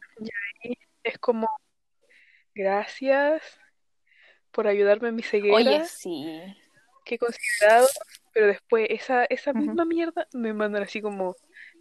Y 0.62 0.78
es 1.02 1.18
como, 1.18 1.48
gracias 2.54 3.42
por 4.52 4.66
ayudarme 4.68 5.08
en 5.08 5.16
mi 5.16 5.22
ceguera, 5.22 5.56
Oye, 5.56 5.84
sí. 5.86 6.40
he 7.06 7.18
considerado, 7.18 7.88
pero 8.32 8.46
después 8.46 8.86
esa, 8.90 9.24
esa 9.24 9.52
misma 9.52 9.84
mierda 9.84 10.28
me 10.32 10.52
mandan 10.54 10.82
así 10.84 11.00
como, 11.02 11.34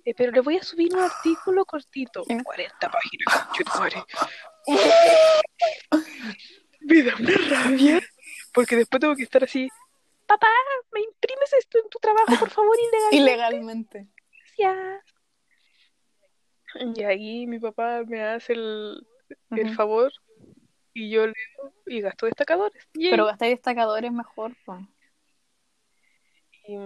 eh, 0.05 0.13
pero 0.15 0.31
le 0.31 0.39
voy 0.41 0.57
a 0.57 0.63
subir 0.63 0.93
un 0.95 1.01
artículo 1.01 1.65
cortito, 1.65 2.23
Sí. 2.23 2.41
40 2.43 2.89
páginas. 2.89 3.47
Me 6.81 7.03
da 7.03 7.15
una 7.15 7.33
rabia, 7.49 8.01
porque 8.53 8.75
después 8.75 8.99
tengo 8.99 9.15
que 9.15 9.23
estar 9.23 9.43
así, 9.43 9.69
papá, 10.31 10.47
¿me 10.91 11.01
imprimes 11.01 11.53
esto 11.53 11.79
en 11.79 11.89
tu 11.89 11.99
trabajo, 11.99 12.33
por 12.39 12.49
favor, 12.49 12.77
ilegal? 12.89 13.13
Ilegalmente. 13.13 14.07
Gracias. 14.57 15.03
Y 16.95 17.03
ahí 17.03 17.47
mi 17.47 17.59
papá 17.59 18.03
me 18.07 18.23
hace 18.23 18.53
el, 18.53 19.05
el 19.51 19.75
favor 19.75 20.11
y 20.93 21.09
yo 21.09 21.27
leo 21.27 21.73
y 21.85 22.01
gasto 22.01 22.27
destacadores. 22.27 22.87
Yay. 22.93 23.11
Pero 23.11 23.25
gastar 23.25 23.49
destacadores 23.49 24.11
mejor. 24.11 24.55
Y, 26.65 26.77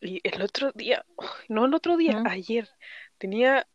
y 0.00 0.20
el 0.22 0.42
otro 0.42 0.72
día, 0.72 1.04
no 1.48 1.66
el 1.66 1.74
otro 1.74 1.96
día, 1.96 2.22
ayer, 2.26 2.68
tenía 3.18 3.66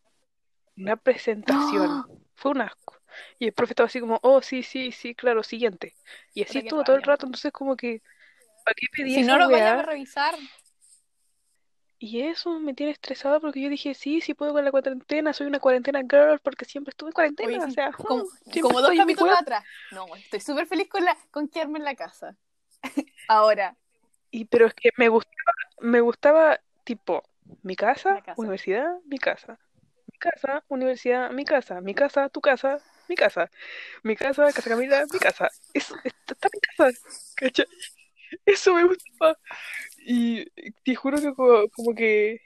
una 0.76 0.96
presentación. 0.96 1.88
¡Ah! 1.88 2.06
Fue 2.34 2.50
un 2.50 2.62
asco. 2.62 2.96
Y 3.38 3.46
el 3.46 3.52
profe 3.52 3.72
estaba 3.72 3.86
así 3.86 4.00
como, 4.00 4.18
oh, 4.22 4.42
sí, 4.42 4.62
sí, 4.62 4.92
sí, 4.92 5.14
claro, 5.14 5.42
siguiente. 5.42 5.94
Y 6.34 6.42
así 6.42 6.58
estuvo 6.58 6.84
todo 6.84 6.96
el 6.96 7.02
rato, 7.02 7.26
entonces 7.26 7.52
como 7.52 7.76
que, 7.76 8.02
¿para 8.64 8.74
qué 8.74 8.86
pedí 8.92 9.14
Si 9.14 9.20
esa 9.20 9.32
no 9.32 9.38
lo 9.38 9.50
vayas 9.50 9.78
a 9.78 9.82
revisar. 9.82 10.34
Y 12.04 12.22
eso 12.22 12.58
me 12.58 12.74
tiene 12.74 12.90
estresada 12.90 13.38
porque 13.38 13.60
yo 13.60 13.68
dije, 13.68 13.94
sí, 13.94 14.20
sí 14.20 14.34
puedo 14.34 14.52
con 14.52 14.64
la 14.64 14.72
cuarentena, 14.72 15.32
soy 15.32 15.46
una 15.46 15.60
cuarentena 15.60 16.00
girl 16.00 16.40
porque 16.42 16.64
siempre 16.64 16.90
estuve 16.90 17.10
en 17.10 17.12
cuarentena, 17.12 17.48
Oye, 17.48 17.58
o 17.64 17.70
sea, 17.70 17.92
como, 17.92 18.24
dos 18.82 18.96
capítulos 18.96 19.36
atrás. 19.38 19.64
No, 19.92 20.16
estoy 20.16 20.40
súper 20.40 20.66
feliz 20.66 20.88
con, 20.88 21.04
la, 21.04 21.16
con 21.30 21.46
quedarme 21.46 21.78
en 21.78 21.84
la 21.84 21.94
casa. 21.94 22.36
Ahora, 23.28 23.76
Y 24.32 24.46
pero 24.46 24.66
es 24.66 24.74
que 24.74 24.90
me 24.96 25.08
gustaba, 25.08 25.52
me 25.78 26.00
gustaba 26.00 26.60
tipo 26.82 27.22
mi 27.62 27.76
casa. 27.76 28.20
universidad, 28.36 28.98
mi 29.04 29.18
casa. 29.18 29.60
Mi 30.10 30.18
casa, 30.18 30.64
universidad, 30.66 31.30
mi 31.30 31.44
casa, 31.44 31.80
mi 31.80 31.94
casa, 31.94 32.28
tu 32.30 32.40
casa, 32.40 32.82
mi 33.08 33.14
casa. 33.14 33.50
Mi 34.02 34.16
casa, 34.16 34.52
casa 34.52 34.70
Camila, 34.70 35.04
mi 35.12 35.18
casa. 35.18 35.50
Eso, 35.74 35.96
está, 36.04 36.34
está 36.34 36.48
mi 36.52 36.60
casa, 36.60 36.98
¿cachai? 37.36 37.66
Eso 38.46 38.74
me 38.74 38.84
gustaba. 38.84 39.38
Y 39.98 40.50
te 40.84 40.94
juro 40.94 41.20
que 41.20 41.34
como, 41.34 41.68
como 41.68 41.94
que 41.94 42.40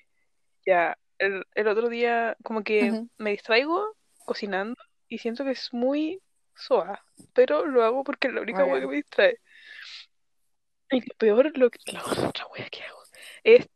ya, 0.64 0.98
el, 1.18 1.44
el 1.54 1.68
otro 1.68 1.88
día 1.88 2.36
como 2.42 2.62
que 2.62 3.04
me 3.18 3.30
distraigo 3.30 3.96
cocinando 4.24 4.76
y 5.08 5.18
siento 5.18 5.44
que 5.44 5.52
es 5.52 5.72
muy 5.72 6.20
soa, 6.54 7.04
pero 7.32 7.64
lo 7.64 7.84
hago 7.84 8.02
porque 8.04 8.28
es 8.28 8.34
la 8.34 8.40
única 8.40 8.62
Muy 8.62 8.72
hueá 8.72 8.80
que 8.80 8.86
me 8.86 8.96
distrae. 8.96 9.40
Y 10.90 11.00
lo 11.00 11.14
peor, 11.16 11.58
lo 11.58 11.70
que, 11.70 11.78
la 11.92 12.02
otra 12.04 12.46
wea 12.46 12.68
que 12.68 12.82
hago 12.82 13.02
es, 13.42 13.68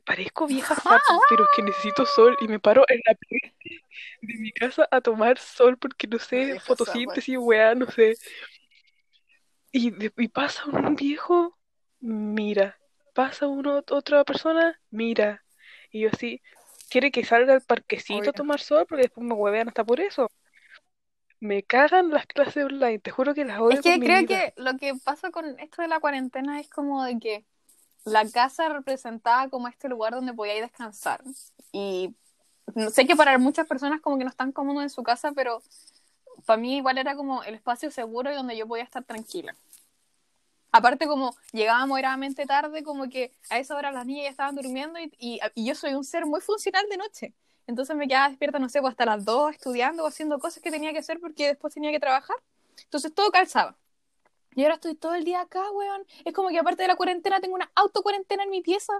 parezco 0.00 0.46
vieja 0.46 0.74
zapa, 0.74 1.18
pero 1.28 1.44
es 1.44 1.50
que 1.54 1.62
necesito 1.62 2.06
sol 2.06 2.36
y 2.40 2.48
me 2.48 2.60
paro 2.60 2.84
en 2.88 3.00
la 3.06 3.14
pared 3.14 3.52
de 4.22 4.34
mi 4.38 4.52
casa 4.52 4.88
a 4.90 5.00
tomar 5.00 5.38
sol 5.38 5.76
porque 5.78 6.06
no 6.06 6.18
sé, 6.18 6.60
fotosíntesis, 6.60 7.36
weá, 7.38 7.74
no 7.74 7.86
sé. 7.90 8.16
Y, 9.72 9.92
y 10.22 10.28
pasa 10.28 10.64
un 10.66 10.94
viejo, 10.96 11.58
mira. 12.00 12.78
Pasa 13.12 13.46
uno, 13.46 13.82
otra 13.90 14.24
persona, 14.24 14.80
mira. 14.90 15.44
Y 15.90 16.00
yo 16.02 16.10
así, 16.12 16.42
quiere 16.90 17.10
que 17.10 17.24
salga 17.24 17.54
al 17.54 17.62
parquecito 17.62 18.30
a 18.30 18.32
tomar 18.32 18.60
sol 18.60 18.86
porque 18.88 19.02
después 19.02 19.26
me 19.26 19.34
huevean 19.34 19.68
hasta 19.68 19.84
por 19.84 20.00
eso. 20.00 20.30
Me 21.40 21.62
cagan 21.62 22.10
las 22.10 22.26
clases 22.26 22.64
online, 22.64 23.00
te 23.00 23.10
juro 23.10 23.34
que 23.34 23.44
las 23.44 23.60
odio 23.60 23.78
Es 23.78 23.80
que 23.82 23.92
con 23.92 24.00
mi 24.00 24.06
creo 24.06 24.20
vida. 24.20 24.28
que 24.28 24.52
lo 24.56 24.76
que 24.76 24.94
pasa 25.04 25.30
con 25.30 25.58
esto 25.58 25.82
de 25.82 25.88
la 25.88 26.00
cuarentena 26.00 26.58
es 26.60 26.68
como 26.68 27.04
de 27.04 27.18
que 27.18 27.44
la 28.04 28.28
casa 28.30 28.68
representaba 28.68 29.48
como 29.48 29.68
este 29.68 29.88
lugar 29.88 30.14
donde 30.14 30.34
podíais 30.34 30.62
descansar. 30.62 31.22
Y 31.72 32.14
sé 32.92 33.06
que 33.06 33.16
para 33.16 33.38
muchas 33.38 33.66
personas 33.68 34.00
como 34.00 34.18
que 34.18 34.24
no 34.24 34.30
están 34.30 34.52
cómodos 34.52 34.82
en 34.84 34.90
su 34.90 35.02
casa, 35.02 35.32
pero 35.32 35.62
para 36.46 36.60
mí 36.60 36.78
igual 36.78 36.98
era 36.98 37.16
como 37.16 37.44
el 37.44 37.54
espacio 37.56 37.90
seguro 37.90 38.32
y 38.32 38.36
donde 38.36 38.56
yo 38.56 38.66
podía 38.68 38.84
estar 38.84 39.04
tranquila. 39.04 39.56
Aparte 40.72 41.06
como 41.06 41.36
llegaba 41.52 41.86
moderadamente 41.86 42.46
tarde, 42.46 42.82
como 42.82 43.08
que 43.08 43.32
a 43.48 43.58
esa 43.58 43.76
hora 43.76 43.92
las 43.92 44.06
niñas 44.06 44.24
ya 44.24 44.30
estaban 44.30 44.56
durmiendo 44.56 44.98
y, 44.98 45.12
y- 45.54 45.64
yo 45.64 45.74
soy 45.74 45.94
un 45.94 46.04
ser 46.04 46.26
muy 46.26 46.40
funcional 46.40 46.84
de 46.90 46.96
noche. 46.96 47.34
Entonces 47.66 47.96
me 47.96 48.08
quedaba 48.08 48.28
despierta, 48.28 48.58
no 48.58 48.68
sé, 48.68 48.80
pues 48.80 48.90
hasta 48.92 49.06
las 49.06 49.24
2 49.24 49.52
estudiando 49.52 50.02
o 50.04 50.06
haciendo 50.08 50.38
cosas 50.38 50.62
que 50.62 50.70
tenía 50.72 50.92
que 50.92 50.98
hacer 50.98 51.20
porque 51.20 51.46
después 51.48 51.72
tenía 51.74 51.92
que 51.92 52.00
trabajar. 52.00 52.36
Entonces 52.84 53.14
todo 53.14 53.30
calzaba. 53.30 53.76
Y 54.54 54.62
ahora 54.62 54.74
estoy 54.74 54.94
todo 54.94 55.14
el 55.14 55.24
día 55.24 55.40
acá, 55.40 55.70
weón. 55.70 56.06
Es 56.24 56.32
como 56.32 56.48
que 56.48 56.58
aparte 56.58 56.82
de 56.82 56.88
la 56.88 56.96
cuarentena 56.96 57.40
tengo 57.40 57.54
una 57.54 57.70
autocuarentena 57.74 58.44
en 58.44 58.50
mi 58.50 58.62
pieza. 58.62 58.92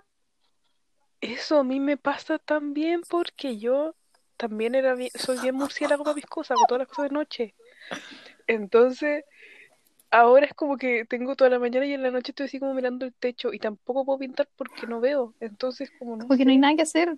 Eso 1.21 1.59
a 1.59 1.65
mí 1.65 1.81
me 1.81 1.97
pasa 1.97 2.39
también 2.39 3.03
porque 3.09 3.59
yo 3.59 3.95
también 4.37 4.75
era 4.75 4.95
bien, 4.95 5.11
soy 5.15 5.39
bien 5.39 5.55
murciélago 5.55 6.05
para 6.05 6.17
mis 6.17 6.27
cosas, 6.27 6.57
hago 6.57 6.67
todas 6.67 6.81
las 6.81 6.89
cosas 6.89 7.05
de 7.05 7.15
noche. 7.15 7.55
Entonces, 8.47 9.25
ahora 10.11 10.47
es 10.47 10.55
como 10.55 10.77
que 10.77 11.05
tengo 11.05 11.35
toda 11.37 11.51
la 11.51 11.59
mañana 11.59 11.87
y 11.87 11.95
en 11.95 12.03
la 12.03 12.11
noche 12.11 12.33
estoy 12.33 12.47
así 12.47 12.59
como 12.59 12.75
mirando 12.75 13.07
el 13.07 13.15
techo 13.15 13.53
y 13.53 13.59
tampoco 13.59 14.05
puedo 14.05 14.19
pintar 14.19 14.49
porque 14.57 14.87
no 14.87 15.01
veo. 15.01 15.35
Entonces, 15.41 15.91
como 15.99 16.17
no 16.17 16.27
Como 16.27 16.37
que 16.37 16.45
no 16.45 16.51
hay 16.51 16.59
nada 16.59 16.75
que 16.77 16.83
hacer. 16.83 17.17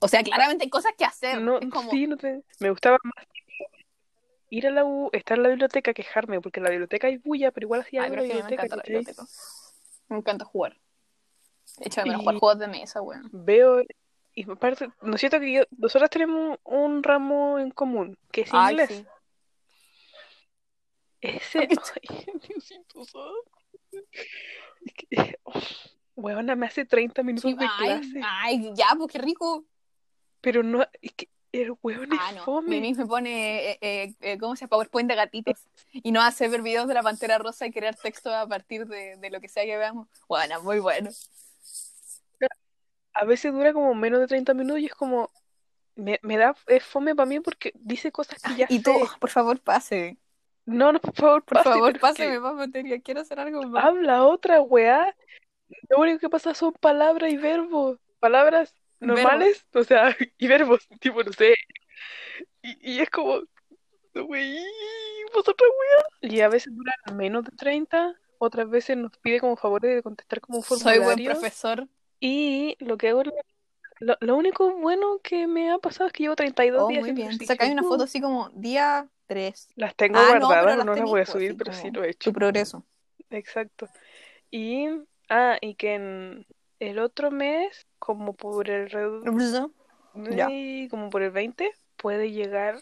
O 0.00 0.06
sea, 0.06 0.22
claramente 0.22 0.64
hay 0.64 0.70
cosas 0.70 0.92
que 0.96 1.04
hacer. 1.04 1.40
No, 1.40 1.58
como, 1.70 1.90
sí, 1.90 2.06
no 2.06 2.16
te... 2.16 2.42
Me 2.60 2.70
gustaba 2.70 2.98
más 3.02 3.26
ir 4.50 4.66
a 4.66 4.70
la 4.70 4.84
U, 4.84 5.10
estar 5.12 5.36
en 5.36 5.42
la 5.42 5.48
biblioteca, 5.50 5.92
quejarme, 5.94 6.40
porque 6.40 6.60
en 6.60 6.64
la 6.64 6.70
biblioteca 6.70 7.06
hay 7.06 7.18
bulla, 7.18 7.50
pero 7.50 7.66
igual 7.66 7.80
hacía 7.80 8.02
Ay, 8.02 8.10
algo 8.10 8.22
en 8.22 8.28
la 8.28 8.28
que 8.28 8.32
a 8.32 8.36
mí 8.36 8.42
me 8.42 8.48
biblioteca, 8.50 8.62
encanta 8.64 8.76
la 8.76 8.82
biblioteca. 8.82 9.26
Me 10.08 10.16
encanta 10.18 10.44
jugar. 10.44 10.76
De 11.78 11.86
hecho, 11.86 12.02
Y- 12.04 12.14
jugar 12.14 12.36
juegos 12.36 12.58
de 12.58 12.68
mesa, 12.68 13.02
weón. 13.02 13.28
Veo, 13.32 13.82
y 14.34 14.50
aparte, 14.50 14.88
¿no 15.02 15.14
es 15.14 15.20
cierto 15.20 15.38
que 15.40 15.52
yo, 15.52 15.62
nosotros 15.76 16.10
tenemos 16.10 16.58
un, 16.64 17.02
ramo 17.02 17.58
en 17.58 17.70
común, 17.70 18.16
que 18.32 18.42
es 18.42 18.50
Ay, 18.52 18.72
inglés? 18.72 18.88
sí. 18.90 19.06
Ese, 21.20 21.58
ay, 21.60 21.68
Diosito. 22.48 23.02
Es 24.84 24.92
que, 24.94 25.38
oh, 25.44 25.52
huevona, 26.14 26.54
me 26.56 26.66
hace 26.66 26.84
30 26.84 27.22
minutos 27.22 27.50
Sí, 27.50 27.56
de 27.56 27.66
ay, 27.68 27.86
clase, 27.86 28.20
ay, 28.24 28.72
ya, 28.74 28.86
pues 28.96 29.12
qué 29.12 29.18
rico. 29.18 29.64
pero 30.40 30.62
no, 30.62 30.86
es 31.02 31.12
que 31.12 31.28
el 31.52 31.72
huevón 31.82 32.12
es 32.12 32.18
Ah, 32.20 32.32
no. 32.32 32.44
fome. 32.44 32.68
Mimi 32.80 32.94
me 32.94 33.06
pone, 33.06 33.70
eh, 33.72 33.78
eh, 33.80 34.14
eh, 34.20 34.38
¿cómo 34.38 34.54
se 34.56 34.62
llama? 34.62 34.70
PowerPoint 34.70 35.08
de 35.08 35.14
gatitos. 35.16 35.58
Y 35.92 36.12
no 36.12 36.20
hace 36.22 36.48
ver 36.48 36.62
videos 36.62 36.88
de 36.88 36.94
la 36.94 37.02
pantera 37.02 37.38
rosa 37.38 37.66
y 37.66 37.72
crear 37.72 37.94
texto 37.96 38.34
a 38.34 38.46
partir 38.46 38.86
de, 38.86 39.16
de 39.16 39.30
lo 39.30 39.40
que 39.40 39.48
sea 39.48 39.64
que 39.64 39.76
veamos. 39.76 40.08
Bueno, 40.28 40.62
muy 40.62 40.78
bueno. 40.80 41.10
A 43.14 43.24
veces 43.24 43.52
dura 43.52 43.72
como 43.72 43.94
menos 43.94 44.20
de 44.20 44.26
30 44.28 44.54
minutos 44.54 44.80
y 44.80 44.86
es 44.86 44.94
como, 44.94 45.30
me, 45.96 46.20
me 46.22 46.36
da, 46.36 46.54
es 46.68 46.84
fome 46.84 47.14
para 47.16 47.26
mí 47.26 47.40
porque 47.40 47.72
dice 47.74 48.12
cosas 48.12 48.40
que 48.40 48.54
ya 48.54 48.66
Y 48.68 48.80
tú, 48.80 48.92
sé. 48.92 49.00
por 49.20 49.30
favor, 49.30 49.60
pase. 49.60 50.18
No, 50.66 50.92
no, 50.92 51.00
por 51.00 51.14
favor, 51.14 51.44
Por 51.44 51.56
pase, 51.58 51.70
favor, 51.70 51.88
es 51.88 51.94
que 51.94 52.00
páseme 52.00 52.40
más 52.40 52.54
materia. 52.54 53.00
Quiero 53.00 53.22
hacer 53.22 53.40
algo 53.40 53.62
más. 53.64 53.84
habla 53.84 54.24
otra 54.24 54.60
weá. 54.60 55.16
Lo 55.88 55.98
único 55.98 56.18
que 56.20 56.28
pasa 56.28 56.54
son 56.54 56.72
palabras 56.74 57.32
y 57.32 57.36
verbos. 57.36 57.98
Palabras 58.20 58.74
normales, 59.00 59.66
o 59.74 59.84
sea, 59.84 60.16
y 60.38 60.46
verbos, 60.46 60.86
tipo, 61.00 61.22
no 61.22 61.32
sé. 61.32 61.54
Y, 62.62 62.94
y 62.96 63.00
es 63.00 63.10
como, 63.10 63.40
wey, 64.14 64.64
vosotros 65.34 65.70
weá. 65.70 66.30
Y 66.30 66.40
a 66.40 66.48
veces 66.48 66.74
duran 66.74 67.16
menos 67.16 67.44
de 67.44 67.52
30, 67.52 68.14
otras 68.38 68.68
veces 68.68 68.96
nos 68.96 69.16
pide 69.18 69.40
como 69.40 69.56
favores 69.56 69.94
de 69.94 70.02
contestar 70.02 70.40
como 70.40 70.58
un 70.58 70.64
Soy 70.64 70.78
buen 70.98 71.18
formulario. 71.18 71.30
profesor. 71.32 71.88
Y 72.20 72.76
lo 72.80 72.96
que 72.96 73.08
hago, 73.10 73.22
lo, 74.00 74.16
lo 74.20 74.36
único 74.36 74.72
bueno 74.78 75.20
que 75.22 75.46
me 75.46 75.70
ha 75.70 75.78
pasado 75.78 76.06
es 76.08 76.12
que 76.12 76.24
llevo 76.24 76.36
32 76.36 76.82
Oh, 76.82 76.88
días 76.88 77.00
muy 77.00 77.12
bien. 77.12 77.38
Sacáis 77.44 77.72
una 77.72 77.82
Uh, 77.82 77.88
foto 77.88 78.04
así 78.04 78.20
como 78.20 78.50
día 78.50 79.08
3. 79.26 79.68
Las 79.76 79.94
tengo 79.94 80.18
Ah, 80.18 80.38
no, 80.38 80.46
guardadas, 80.46 80.76
pero 80.76 80.84
no, 80.84 80.94
las 80.94 81.04
voy 81.04 81.20
a 81.20 81.24
pues, 81.24 81.28
subir, 81.30 81.56
pero 81.56 81.72
sí 81.72 81.90
lo 81.90 82.02
he 82.04 82.10
hecho. 82.10 82.30
Tu 82.30 82.32
progreso. 82.32 82.84
Exacto. 83.30 83.88
Y, 84.50 84.86
ah, 85.28 85.58
y 85.60 85.74
que 85.74 85.94
en 85.94 86.46
el 86.80 86.98
otro 86.98 87.30
mes, 87.30 87.86
como 87.98 88.34
por 88.34 88.70
el, 88.70 88.90
Ya. 90.30 90.48
Como 90.90 91.10
por 91.10 91.22
el 91.22 91.30
20, 91.30 91.72
puede 91.96 92.30
llegar 92.30 92.78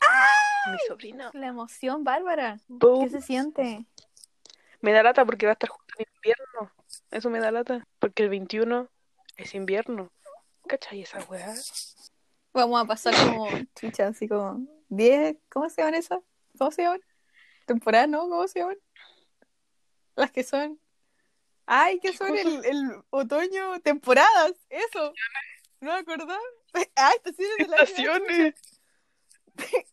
mi 0.70 0.78
sobrino. 0.88 1.30
La 1.32 1.46
emoción, 1.46 2.04
Bárbara. 2.04 2.58
Boom. 2.68 3.04
¿Qué 3.04 3.10
se 3.10 3.20
siente? 3.20 3.86
Me 4.80 4.92
da 4.92 5.02
lata 5.02 5.24
porque 5.24 5.46
va 5.46 5.52
a 5.52 5.54
estar 5.54 5.70
justo 5.70 5.94
en 5.98 6.06
invierno. 6.16 6.72
Eso 7.10 7.30
me 7.30 7.40
da 7.40 7.50
lata. 7.50 7.86
Porque 7.98 8.24
el 8.24 8.28
21 8.30 8.88
es 9.36 9.54
invierno. 9.54 10.10
¿Cachai 10.66 11.02
esa 11.02 11.18
weá? 11.24 11.54
Vamos 12.52 12.82
a 12.82 12.84
pasar 12.86 13.14
como, 13.14 13.48
chucha, 13.74 14.08
así 14.08 14.28
como 14.28 14.66
10, 14.88 15.36
¿cómo 15.50 15.68
se 15.68 15.82
llaman 15.82 15.94
esas? 15.94 16.20
¿Cómo 16.58 16.70
se 16.70 16.82
llaman? 16.82 17.00
¿Temporada, 17.66 18.06
no? 18.06 18.20
¿Cómo 18.28 18.48
se 18.48 18.60
llaman? 18.60 18.78
Las 20.16 20.30
que 20.32 20.42
son 20.42 20.80
Ay, 21.66 21.98
que 22.00 22.12
son 22.16 22.36
el, 22.36 22.64
el 22.64 23.02
otoño, 23.10 23.80
temporadas, 23.80 24.52
eso. 24.70 25.12
¿No 25.80 25.92
me 25.92 25.98
acordás? 25.98 26.38
Ah, 26.94 27.10
estaciones 27.16 27.56
del 27.56 27.72
año. 27.72 27.82
Estaciones. 27.82 28.54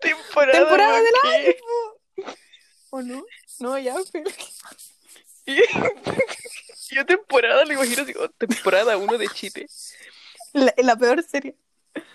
Temporada, 0.00 0.58
Temporada 0.58 0.94
¿por 0.94 1.04
del 1.04 1.14
año, 1.34 1.52
po. 1.60 2.26
¿O 2.90 3.02
no? 3.02 3.24
No, 3.60 3.78
ya, 3.78 3.94
pero... 4.12 4.30
Y- 5.44 5.62
Yo 6.90 7.04
temporada 7.04 7.64
le 7.64 7.74
imagino 7.74 8.02
así, 8.02 8.14
oh, 8.18 8.28
temporada 8.30 8.96
1 8.96 9.18
de 9.18 9.28
Chile. 9.28 9.66
La, 10.52 10.72
la 10.78 10.96
peor 10.96 11.22
serie. 11.22 11.56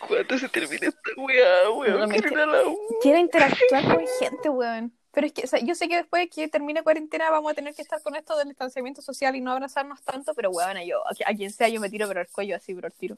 ¿Cuándo 0.07 0.37
se 0.39 0.49
termina 0.49 0.87
esta 0.87 0.99
weá, 1.17 1.69
weón? 1.71 2.09
No, 2.09 2.45
la. 2.45 2.63
Quiero 3.01 3.19
interactuar 3.19 3.83
con 3.83 4.05
gente, 4.19 4.49
weón. 4.49 4.97
Pero 5.13 5.27
es 5.27 5.33
que, 5.33 5.43
o 5.43 5.47
sea, 5.47 5.59
yo 5.59 5.75
sé 5.75 5.87
que 5.87 5.95
después 5.97 6.23
de 6.23 6.29
que 6.29 6.47
termine 6.47 6.81
cuarentena 6.81 7.29
vamos 7.29 7.51
a 7.51 7.55
tener 7.55 7.75
que 7.75 7.83
estar 7.83 8.01
con 8.01 8.15
esto 8.15 8.35
del 8.35 8.47
distanciamiento 8.49 9.01
social 9.01 9.35
y 9.35 9.41
no 9.41 9.51
abrazarnos 9.51 10.01
tanto, 10.01 10.33
pero 10.33 10.49
weón, 10.49 10.77
yo, 10.87 11.05
a, 11.05 11.11
a 11.31 11.33
quien 11.35 11.51
sea, 11.51 11.69
yo 11.69 11.79
me 11.79 11.89
tiro 11.89 12.07
por 12.07 12.17
el 12.17 12.27
cuello 12.27 12.55
así, 12.55 12.73
por 12.73 12.85
el 12.85 12.93
tiro. 12.93 13.15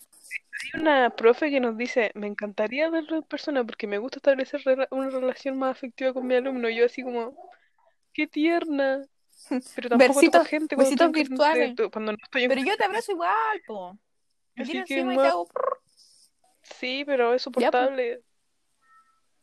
Hay 0.74 0.82
una 0.82 1.10
profe 1.10 1.50
que 1.50 1.60
nos 1.62 1.78
dice, 1.78 2.12
me 2.14 2.28
encantaría 2.28 2.90
verlo 2.90 3.16
en 3.18 3.24
persona 3.24 3.64
porque 3.64 3.88
me 3.88 3.98
gusta 3.98 4.18
establecer 4.20 4.62
una 4.92 5.10
relación 5.10 5.58
más 5.58 5.72
afectiva 5.72 6.14
con 6.14 6.28
mi 6.28 6.36
alumno. 6.36 6.70
Yo 6.70 6.86
así 6.86 7.02
como, 7.02 7.34
qué 8.14 8.28
tierna. 8.28 9.06
Pero 9.76 9.90
tampoco 9.90 10.20
toco 10.32 10.46
gente 10.46 10.76
cuando 10.76 10.90
besitos 10.90 11.12
virtuales. 11.12 11.76
cuando 11.92 12.12
no 12.14 12.18
estoy 12.22 12.44
en- 12.44 12.50
Pero 12.50 12.62
yo 12.64 12.76
te 12.78 12.84
abrazo 12.84 13.12
igual, 13.14 13.62
po. 13.66 13.98
Me 14.56 14.66
tiro 14.66 14.80
encima 14.82 15.14
y 15.14 15.18
te 15.18 15.28
hago... 15.28 15.48
Sí, 16.62 17.04
pero 17.06 17.34
es 17.34 17.42
soportable. 17.42 18.22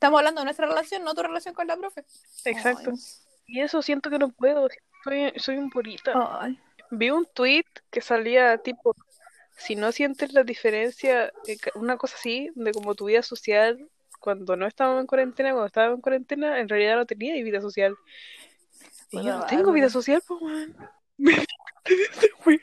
Estamos 0.03 0.19
hablando 0.19 0.41
de 0.41 0.47
nuestra 0.47 0.67
relación, 0.67 1.05
no 1.05 1.15
tu 1.15 1.23
relación 1.23 1.55
con 1.55 1.69
la 1.69 1.77
profe. 1.77 2.05
Exacto. 2.45 2.91
Ay. 2.91 2.99
Y 3.47 3.61
eso 3.61 3.83
siento 3.83 4.11
que 4.11 4.19
no 4.19 4.31
puedo. 4.31 4.67
Soy, 5.05 5.33
soy 5.37 5.59
un 5.59 5.71
purita. 5.71 6.13
Ay. 6.41 6.59
Vi 6.91 7.11
un 7.11 7.25
tweet 7.25 7.67
que 7.89 8.01
salía 8.01 8.59
tipo, 8.59 8.97
si 9.57 9.77
no 9.77 9.93
sientes 9.93 10.33
la 10.33 10.43
diferencia, 10.43 11.33
eh, 11.47 11.57
una 11.77 11.97
cosa 11.99 12.17
así, 12.17 12.51
de 12.57 12.73
como 12.73 12.97
tu 12.97 13.05
vida 13.05 13.23
social 13.23 13.89
cuando 14.19 14.57
no 14.57 14.67
estábamos 14.67 15.03
en 15.03 15.07
cuarentena, 15.07 15.51
cuando 15.51 15.67
estábamos 15.67 15.99
en 15.99 16.03
cuarentena, 16.03 16.59
en 16.59 16.69
realidad 16.69 16.97
no 16.97 17.07
tenía 17.07 17.35
vida 17.35 17.61
social. 17.61 17.95
Y 19.13 19.19
yo 19.19 19.39
no 19.39 19.47
tengo 19.47 19.71
vida 19.71 19.89
social, 19.89 20.21
pues, 20.27 20.69
weá. 22.45 22.59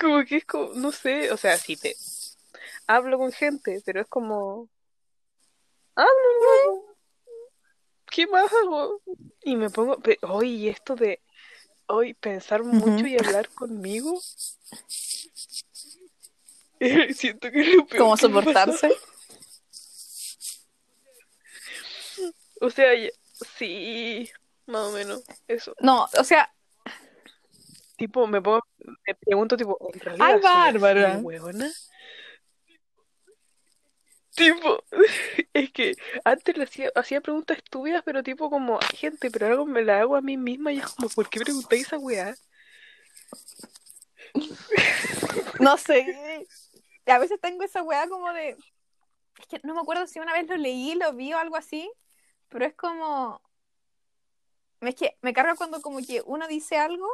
Como 0.00 0.24
que 0.24 0.36
es 0.36 0.44
como, 0.44 0.72
no 0.74 0.92
sé, 0.92 1.32
o 1.32 1.36
sea, 1.36 1.56
sí 1.56 1.74
te 1.74 1.96
hablo 2.86 3.18
con 3.18 3.32
gente, 3.32 3.82
pero 3.84 4.02
es 4.02 4.06
como, 4.06 4.68
hablo, 5.96 6.12
no. 6.42 6.94
¿Qué 8.10 8.26
más 8.26 8.52
hago? 8.52 9.00
Y 9.42 9.56
me 9.56 9.70
pongo, 9.70 9.98
hoy 10.22 10.68
esto 10.68 10.94
de 10.94 11.20
hoy 11.86 12.14
pensar 12.14 12.62
mucho 12.62 13.06
y 13.06 13.16
hablar 13.18 13.48
conmigo. 13.50 14.20
Siento 17.14 17.50
que 17.50 17.60
es 17.60 17.74
lo 17.74 17.86
peor 17.86 18.02
¿Cómo 18.02 18.16
soportarse? 18.16 18.96
O 22.60 22.70
sea, 22.70 22.90
sí, 23.56 24.30
más 24.66 24.82
o 24.88 24.92
menos, 24.92 25.22
eso. 25.48 25.74
No, 25.80 26.08
o 26.18 26.24
sea, 26.24 26.54
Tipo, 27.96 28.26
me 28.26 28.42
pongo, 28.42 28.60
me 29.06 29.14
pregunto, 29.14 29.56
tipo, 29.56 29.78
¿en 29.92 30.00
realidad 30.00 30.26
Ay, 30.26 30.32
soy 30.32 30.40
así 30.42 30.78
Bárbara. 30.78 31.18
huevona? 31.22 31.70
Tipo, 34.34 34.82
es 35.54 35.70
que 35.72 35.94
antes 36.24 36.56
le 36.56 36.64
hacía, 36.64 36.90
hacía 36.94 37.20
preguntas 37.20 37.58
estúpidas, 37.58 38.02
pero 38.04 38.22
tipo 38.22 38.50
como, 38.50 38.78
"Ay, 38.80 38.96
gente, 38.96 39.30
pero 39.30 39.46
algo 39.46 39.66
me 39.66 39.82
la 39.82 40.00
hago 40.00 40.16
a 40.16 40.20
mí 40.22 40.36
misma 40.36 40.72
y 40.72 40.78
es 40.78 40.86
como, 40.88 41.08
¿por 41.08 41.28
qué 41.28 41.40
preguntáis 41.40 41.86
esa 41.86 41.98
weá? 41.98 42.34
no 45.60 45.76
sé. 45.78 46.46
A 47.06 47.18
veces 47.18 47.40
tengo 47.40 47.62
esa 47.64 47.82
weá 47.82 48.08
como 48.08 48.32
de. 48.32 48.56
Es 49.38 49.46
que 49.48 49.60
no 49.62 49.74
me 49.74 49.80
acuerdo 49.80 50.06
si 50.06 50.20
una 50.20 50.32
vez 50.32 50.48
lo 50.48 50.56
leí, 50.56 50.94
lo 50.94 51.12
vi 51.12 51.32
o 51.32 51.38
algo 51.38 51.56
así, 51.56 51.90
pero 52.48 52.64
es 52.64 52.74
como. 52.74 53.40
Es 54.80 54.94
que 54.94 55.16
me 55.22 55.32
carga 55.32 55.54
cuando 55.54 55.80
como 55.80 55.98
que 55.98 56.22
uno 56.26 56.46
dice 56.46 56.76
algo 56.76 57.08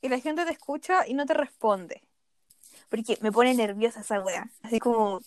y 0.00 0.08
la 0.08 0.18
gente 0.20 0.44
te 0.44 0.52
escucha 0.52 1.06
y 1.06 1.14
no 1.14 1.26
te 1.26 1.34
responde. 1.34 2.02
Porque 2.88 3.18
me 3.20 3.32
pone 3.32 3.54
nerviosa 3.54 4.00
esa 4.00 4.20
weá. 4.20 4.50
Así 4.62 4.78
como. 4.78 5.20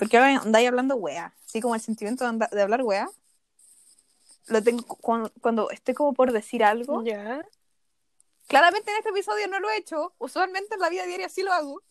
Porque 0.00 0.16
ahora 0.16 0.40
andáis 0.40 0.66
hablando 0.66 0.96
weá. 0.96 1.34
Así 1.46 1.60
como 1.60 1.74
el 1.74 1.82
sentimiento 1.82 2.24
de, 2.24 2.62
hablar 2.62 2.82
weá. 2.82 3.10
Lo 4.46 4.62
tengo 4.62 4.82
cu- 4.82 4.96
cuando, 4.96 5.30
cuando 5.42 5.70
estoy 5.70 5.92
como 5.92 6.14
por 6.14 6.32
decir 6.32 6.64
algo. 6.64 7.04
Ya, 7.04 7.46
Claramente 8.46 8.90
en 8.90 8.96
este 8.96 9.10
episodio 9.10 9.46
no 9.48 9.60
lo 9.60 9.68
he 9.68 9.76
hecho. 9.76 10.14
Usualmente 10.16 10.74
en 10.74 10.80
la 10.80 10.88
vida 10.88 11.04
diaria 11.04 11.28
sí 11.28 11.42
lo 11.42 11.52
hago. 11.52 11.82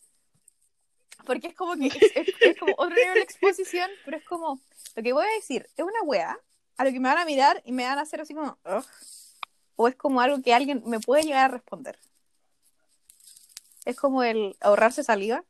Porque 1.23 1.49
es 1.49 1.53
como 1.53 1.75
que 1.75 1.85
es, 1.85 1.95
es- 2.15 2.35
es 2.41 2.57
como 2.57 2.73
otro 2.79 2.95
nivel 2.95 3.13
de 3.13 3.21
exposición, 3.21 3.91
pero 4.03 4.17
es 4.17 4.23
como 4.25 4.59
lo 4.95 5.03
que 5.03 5.13
voy 5.13 5.27
a 5.27 5.35
decir 5.35 5.69
es 5.77 5.85
una 5.85 6.01
wea 6.01 6.35
a 6.77 6.83
lo 6.83 6.91
que 6.91 6.99
me 6.99 7.09
van 7.09 7.19
a 7.19 7.25
mirar 7.25 7.61
y 7.63 7.73
me 7.73 7.85
van 7.85 7.99
a 7.99 8.01
hacer 8.01 8.21
así 8.21 8.33
como 8.33 8.57
"Ugh". 8.65 8.85
o 9.75 9.87
es 9.87 9.95
como 9.95 10.19
algo 10.19 10.41
que 10.41 10.55
alguien 10.55 10.81
me 10.87 10.99
puede 10.99 11.21
llegar 11.21 11.45
a 11.51 11.53
responder. 11.53 11.99
Es 13.85 13.95
como 13.97 14.23
el 14.23 14.57
ahorrarse 14.61 15.03
saliva. 15.03 15.43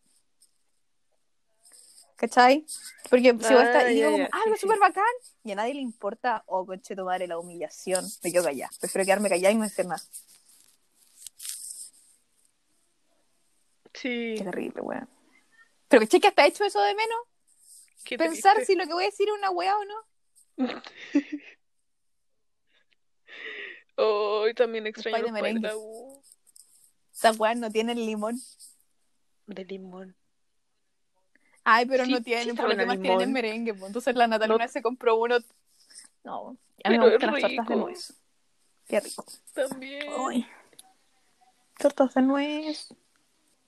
¿Cachai? 2.20 2.66
Porque 3.10 3.32
si 3.32 3.54
estás 3.54 3.76
Ah, 3.86 3.92
y 3.92 3.96
digo 3.96 4.12
como, 4.12 4.26
"Ah, 4.34 4.42
algo 4.44 4.58
súper 4.58 4.78
bacán, 4.78 5.06
y 5.44 5.54
a 5.54 5.56
nadie 5.56 5.74
le 5.74 5.80
importa, 5.82 6.44
o 6.48 6.66
conche 6.66 6.94
tu 6.94 7.06
madre, 7.06 7.28
la 7.28 7.40
humillación, 7.40 8.06
me 8.24 8.32
quedo 8.32 8.44
callada. 8.44 8.70
Prefiero 8.82 9.06
quedarme 9.06 9.30
callada 9.30 9.54
y 9.54 9.56
no 9.56 9.64
decir 9.64 9.86
nada. 9.86 10.02
sí, 13.94 14.36
Qué 14.38 14.44
terrible, 14.44 14.82
weón. 14.82 15.10
Pero 15.88 16.06
que 16.08 16.20
que 16.20 16.28
hasta 16.28 16.46
hecho 16.46 16.64
eso 16.66 16.82
de 16.82 16.94
menos. 16.94 17.18
qué 18.04 18.18
Pensar 18.18 18.56
triste. 18.56 18.74
si 18.74 18.78
lo 18.78 18.86
que 18.86 18.94
voy 18.94 19.04
a 19.04 19.08
decir 19.08 19.28
es 19.30 19.34
una 19.36 19.50
weá 19.52 19.78
o 19.78 19.86
no. 19.86 20.06
Hoy 23.98 24.54
también 24.54 24.88
extraño 24.88 25.18
los 25.18 25.26
de 25.26 25.32
la 25.32 25.42
merengues. 25.42 25.74
U. 25.76 26.22
Esas 27.14 27.38
weas 27.40 27.58
no 27.58 27.70
tienen 27.72 27.98
limón. 28.06 28.38
De 29.48 29.66
limón. 29.66 30.16
Ay, 31.72 31.86
pero 31.86 32.06
Sí, 32.06 32.12
no 32.12 32.22
tienen, 32.22 32.56
por 32.56 32.66
saben 32.66 32.78
lo 32.78 32.78
que 32.78 32.84
a 32.84 32.88
más 32.88 33.02
tienen 33.02 33.32
merengue. 33.34 33.74
pues. 33.74 33.88
Entonces 33.88 34.16
la 34.16 34.28
Natalia 34.28 34.58
No- 34.58 34.68
se 34.68 34.82
compró 34.82 35.16
uno. 35.18 35.38
No, 36.24 36.48
a 36.50 36.52
mí 36.52 36.58
Pero 36.84 37.04
me 37.04 37.10
gustan 37.12 37.32
las 37.34 37.42
tortas 37.42 37.68
de 37.68 37.76
nuez. 37.76 38.14
Qué 38.88 39.00
rico. 39.00 39.26
También. 39.54 40.06
Ay. 40.30 40.48
Tortas 41.78 42.14
de 42.14 42.22
nuez. 42.22 42.90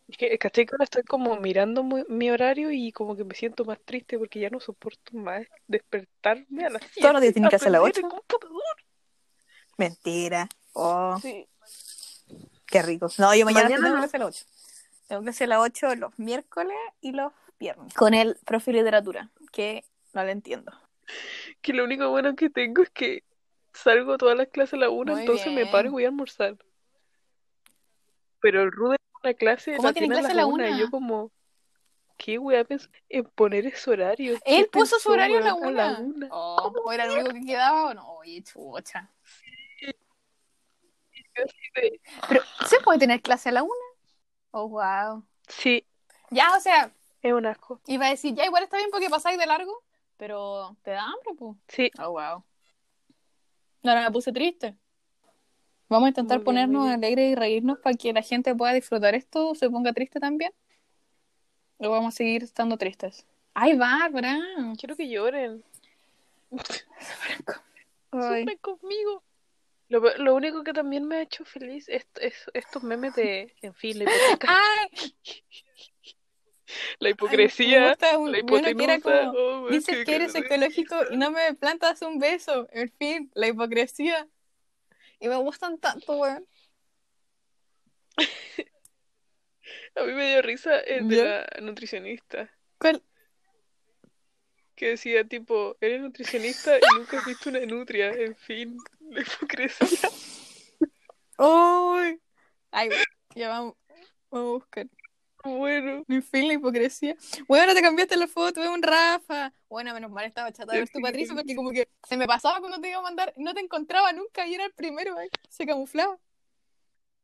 Es 0.10 0.18
que, 0.18 0.38
¿cachai? 0.38 0.66
Que 0.66 0.74
ahora 0.74 0.84
estoy 0.84 1.04
como 1.04 1.38
mirando 1.38 1.84
mu- 1.84 2.04
mi 2.10 2.30
horario 2.30 2.70
y 2.72 2.92
como 2.92 3.16
que 3.16 3.24
me 3.24 3.34
siento 3.36 3.64
más 3.64 3.80
triste 3.86 4.18
porque 4.20 4.40
ya 4.42 4.50
no 4.50 4.60
soporto 4.60 5.16
más 5.16 5.46
despertarme 5.68 6.66
a 6.66 6.70
las 6.70 6.82
7. 6.82 7.02
Todos 7.02 7.14
los 7.14 7.22
días 7.22 7.34
tienen 7.34 7.50
que 7.50 7.56
hacer 7.56 7.72
las 7.72 7.80
aprender 7.80 8.04
ocho. 8.06 8.08
el 8.08 8.20
computador. 8.20 8.76
Mentira. 9.78 10.50
Oh, 10.74 11.18
Sí. 11.22 11.48
qué 12.66 12.82
rico. 12.82 13.08
No, 13.18 13.34
yo 13.36 13.46
mañana, 13.46 13.64
Mañana 13.70 13.84
tengo 13.84 13.96
no. 13.96 14.02
que 14.02 14.06
hacer 14.06 14.22
a 14.22 14.26
las 14.26 14.36
8. 14.36 14.46
Tengo 15.08 15.24
que 15.24 15.30
hacer 15.30 15.46
a 15.46 15.58
las 15.58 15.60
8 15.66 15.96
los 15.96 16.18
miércoles 16.20 16.78
y 17.02 17.12
los 17.14 17.32
viernes. 17.62 17.93
Con 17.93 18.13
el 18.13 18.36
profe 18.45 18.71
de 18.71 18.80
literatura, 18.80 19.30
que 19.52 19.86
no 20.13 20.24
le 20.24 20.32
entiendo. 20.32 20.71
Que 21.62 21.74
lo 21.74 21.84
único 21.84 22.10
bueno 22.10 22.36
que 22.36 22.50
tengo 22.50 22.82
es 22.82 22.89
que 22.89 23.24
salgo 23.74 24.17
todas 24.17 24.36
las 24.38 24.47
clases 24.47 24.74
a 24.74 24.78
la 24.78 24.89
una, 24.89 25.13
Muy 25.13 25.21
entonces 25.21 25.54
me 25.54 25.65
paro 25.67 25.88
y 25.88 25.91
voy 25.91 26.06
a 26.06 26.08
almorzar. 26.08 26.58
Pero 28.41 28.63
el 28.63 28.71
Rude 28.71 28.97
una 29.24 29.34
clase 29.36 29.76
¿Cómo 29.76 29.89
la 29.89 29.93
tiene 29.93 30.08
tiene 30.08 30.15
a 30.15 30.19
clase 30.21 30.34
las 30.36 30.43
a 30.43 30.47
la 30.47 30.54
una 30.54 30.67
y 30.67 30.71
una? 30.71 30.80
yo 30.82 30.89
como, 30.89 31.32
¿qué 32.17 32.38
voy 32.39 32.56
a 32.56 32.63
pensar 32.65 32.89
en 33.10 33.26
poner 33.26 33.67
ese 33.67 33.91
horario? 33.91 34.34
¿Qué 34.43 34.60
Él 34.60 34.69
puso 34.71 34.97
su 35.00 35.10
pensó, 35.10 35.12
horario 35.12 35.38
a 35.38 35.41
la 35.41 35.54
una. 35.54 36.00
una? 36.00 36.28
Oh, 36.32 36.74
¿O 36.84 36.91
era 36.91 37.06
el 37.06 37.12
único 37.12 37.34
que 37.34 37.45
quedaba 37.45 37.86
o 37.89 37.93
no? 37.93 38.08
Oye, 38.15 38.41
chucha. 38.41 39.12
Pero, 42.28 42.41
¿se 42.67 42.80
puede 42.82 43.00
tener 43.00 43.21
clase 43.21 43.50
a 43.50 43.52
la 43.52 43.63
una? 43.63 43.74
Oh, 44.52 44.67
wow. 44.67 45.26
Sí, 45.47 45.86
Ya, 46.30 46.56
o 46.56 46.60
sea, 46.60 46.93
es 47.22 47.34
un 47.34 47.46
asco. 47.46 47.82
iba 47.88 48.08
a 48.08 48.10
decir, 48.10 48.34
ya 48.36 48.46
igual 48.46 48.64
está 48.64 48.78
bien 48.78 48.90
porque 48.92 49.10
pasáis 49.10 49.38
de 49.38 49.46
largo, 49.46 49.84
pero 50.18 50.76
te 50.84 50.92
da 50.92 51.04
hambre, 51.04 51.34
pues. 51.38 51.58
Sí, 51.68 51.92
Oh, 52.00 52.12
wow. 52.12 52.44
Ahora 53.84 54.04
me 54.06 54.12
puse 54.12 54.32
triste. 54.32 54.76
Vamos 55.90 56.06
a 56.06 56.10
intentar 56.10 56.38
bien, 56.38 56.46
ponernos 56.46 56.88
alegres 56.88 57.32
y 57.32 57.36
reírnos 57.36 57.80
para 57.80 57.96
que 57.98 58.14
la 58.14 58.22
gente 58.22 58.56
pueda 58.56 58.74
disfrutar 58.74 59.14
esto, 59.16 59.56
se 59.56 59.70
ponga 59.70 59.92
triste 59.92 60.20
también. 60.20 60.54
O 61.80 61.90
vamos 61.90 62.14
a 62.14 62.18
seguir 62.18 62.44
estando 62.44 62.78
tristes. 62.78 63.26
¡Ay, 63.54 63.76
Bárbara! 63.76 64.40
quiero 64.78 64.96
que 64.96 65.10
lloren. 65.10 65.64
Sufren 68.12 68.58
conmigo. 68.62 69.24
Lo, 69.90 70.00
lo 70.18 70.36
único 70.36 70.64
que 70.64 70.72
también 70.72 71.06
me 71.06 71.18
ha 71.18 71.22
hecho 71.24 71.44
feliz 71.44 71.90
es, 71.90 72.08
es 72.22 72.50
estos 72.54 72.84
memes 72.84 73.14
de, 73.16 73.54
en 73.62 73.74
fin, 73.74 74.00
la 74.00 74.06
¡Ay! 74.48 75.14
La 77.00 77.08
Me 77.08 77.12
hipocresía, 77.12 77.90
gusta 77.90 78.18
la 78.18 78.18
vi 78.18 78.42
uno 78.44 78.62
que 78.62 78.84
era 78.84 78.96
hipotenusa. 78.96 79.26
como, 79.26 79.40
oh, 79.40 79.70
Dices 79.70 80.06
que 80.06 80.16
eres 80.16 80.36
ecológico 80.36 80.96
y 81.12 81.18
no 81.18 81.32
me 81.32 81.54
plantas 81.56 82.02
un 82.02 82.20
beso. 82.20 82.68
En 82.72 82.92
fin, 82.92 83.32
la 83.34 83.48
hipocresía. 83.48 84.28
Y 85.20 85.28
me 85.28 85.36
gustan 85.36 85.78
tanto, 85.78 86.18
weón. 86.18 86.48
A 89.96 90.04
mí 90.04 90.14
me 90.14 90.30
dio 90.30 90.42
risa 90.42 90.80
el 90.80 91.08
de 91.10 91.24
la 91.24 91.48
nutricionista. 91.62 92.50
¿Cuál? 92.78 93.04
Que 94.76 94.90
decía 94.90 95.24
tipo, 95.26 95.78
eres 95.82 96.02
nutricionista 96.02 96.78
y 96.78 96.82
nunca 96.98 97.20
has 97.20 97.26
visto 97.26 97.50
una 97.50 97.60
nutria. 97.66 98.10
En 98.10 98.36
fin, 98.36 98.78
la 99.10 99.22
hipocresía. 99.22 100.10
¡Uy! 101.38 102.22
Ay, 102.72 102.90
ya 103.36 103.50
vamos, 103.50 103.76
vamos 104.30 104.50
a 104.50 104.54
buscar. 104.54 104.88
Bueno, 105.44 106.04
En 106.08 106.24
fin, 106.24 106.48
la 106.48 106.54
hipocresía. 106.54 107.16
Bueno, 107.48 107.74
te 107.74 107.82
cambiaste 107.82 108.16
la 108.16 108.28
foto, 108.28 108.64
es 108.64 108.70
un 108.70 108.84
Rafa. 108.84 109.52
Bueno, 109.70 109.94
menos 109.94 110.12
mal 110.12 110.26
estaba 110.26 110.52
chata 110.52 110.74
de 110.74 110.80
ver 110.80 110.90
tu 110.90 111.00
Patricio 111.02 111.36
porque 111.36 111.56
como 111.56 111.72
que 111.72 111.88
se 112.08 112.18
me 112.18 112.28
pasaba 112.28 112.60
cuando 112.60 112.80
te 112.80 112.90
iba 112.90 113.00
a 113.00 113.02
mandar, 113.02 113.34
no 113.38 113.54
te 113.54 113.62
encontraba 113.62 114.12
nunca 114.14 114.46
y 114.48 114.54
era 114.54 114.66
el 114.66 114.74
primero, 114.74 115.18
ay, 115.18 115.30
se 115.50 115.66
camuflaba. 115.66 116.20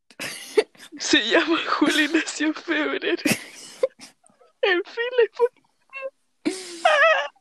se 1.00 1.20
llama 1.30 1.58
Juli 1.68 2.08
nació 2.08 2.48
en 2.48 2.54
febrero. 2.56 3.24
En 4.62 4.84
fin, 4.84 5.06
la 5.18 5.24
hipocresía. 5.26 5.68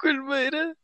¿Cuál 0.00 0.22
madera? 0.22 0.76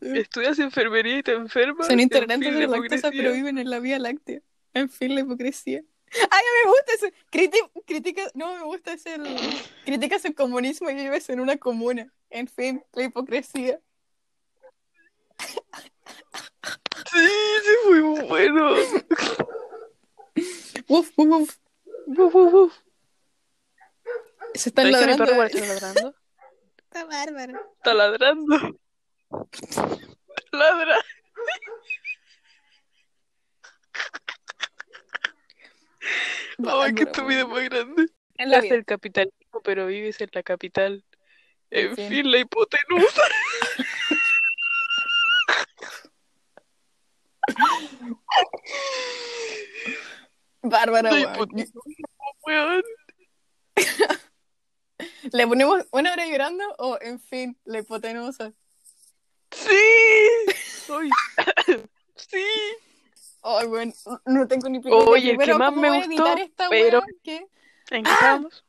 Estudias 0.00 0.58
enfermería 0.58 1.18
y 1.18 1.22
te 1.22 1.32
enfermas. 1.32 1.86
Son 1.86 2.00
En 2.00 2.08
fin, 2.08 2.26
la 2.26 2.36
la 2.36 2.66
lactosa, 2.78 3.10
pero 3.10 3.32
viven 3.32 3.58
en 3.58 3.68
la 3.68 3.80
Vía 3.80 3.98
Láctea. 3.98 4.40
En 4.72 4.88
fin, 4.88 5.14
la 5.14 5.20
hipocresía. 5.20 5.82
Ay, 6.30 6.42
me 6.64 6.70
gusta 6.70 6.92
eso. 6.94 7.06
Criti- 7.30 7.84
critica, 7.86 8.22
no, 8.34 8.54
me 8.54 8.64
gusta 8.64 8.92
ese. 8.92 9.14
El... 9.14 9.38
Criticas 9.84 10.24
el 10.24 10.34
comunismo 10.34 10.90
y 10.90 10.94
vives 10.94 11.28
en 11.30 11.40
una 11.40 11.56
comuna. 11.56 12.12
En 12.30 12.48
fin, 12.48 12.84
la 12.92 13.04
hipocresía. 13.04 13.80
Sí, 17.12 17.28
sí, 17.64 17.88
muy 17.88 18.00
bueno. 18.26 18.72
Uf, 20.88 21.10
uf, 21.16 21.30
uf. 21.30 21.56
Uf, 22.06 22.34
uf, 22.34 22.54
uf. 22.54 22.74
Se 24.54 24.68
están 24.70 24.90
¿Sabes 24.90 25.06
que 25.06 25.12
mi 25.12 25.18
ladrando. 25.18 25.24
perro 25.26 25.42
está 25.44 25.66
ladrando? 25.66 26.14
Está 26.78 27.04
bárbaro. 27.04 27.72
Está 27.76 27.94
ladrando. 27.94 28.56
Ladra. 30.52 30.96
Ay, 36.66 36.94
qué 36.94 37.02
estúpido 37.04 37.48
más 37.48 37.64
grande. 37.64 38.06
En 38.36 38.50
la 38.50 38.60
vida. 38.60 38.74
del 38.74 38.84
capitalismo, 38.84 39.60
pero 39.62 39.86
vives 39.86 40.20
en 40.20 40.30
la 40.32 40.42
capital. 40.42 41.04
En 41.70 41.90
En 41.90 41.96
fin. 41.96 42.30
la 42.30 42.38
hipotenusa. 42.38 43.22
Bárbara, 50.62 51.10
La 51.10 51.16
weón. 51.20 51.34
hipotenusa, 51.34 51.78
weón. 52.46 52.82
¿Le 55.32 55.46
ponemos 55.46 55.86
una 55.92 56.12
hora 56.12 56.26
llorando 56.26 56.64
o, 56.78 56.98
en 57.00 57.20
fin, 57.20 57.58
la 57.64 57.78
hipotenusa? 57.78 58.52
Sí. 59.52 59.70
Sí. 62.16 62.44
Ay, 63.42 63.66
bueno, 63.68 63.92
no 64.26 64.46
tengo 64.46 64.68
ni 64.68 64.80
Oye, 64.84 65.30
el 65.32 65.38
Pero, 65.38 65.54
que 65.54 65.58
más 65.58 65.70
¿cómo 65.70 65.82
me 65.82 65.90
gustó, 65.90 66.36
esta 66.36 66.68
pero-? 66.68 67.02
¿Qué? 67.22 67.46
¿En 67.90 68.04
qué 68.04 68.10
estamos? 68.10 68.64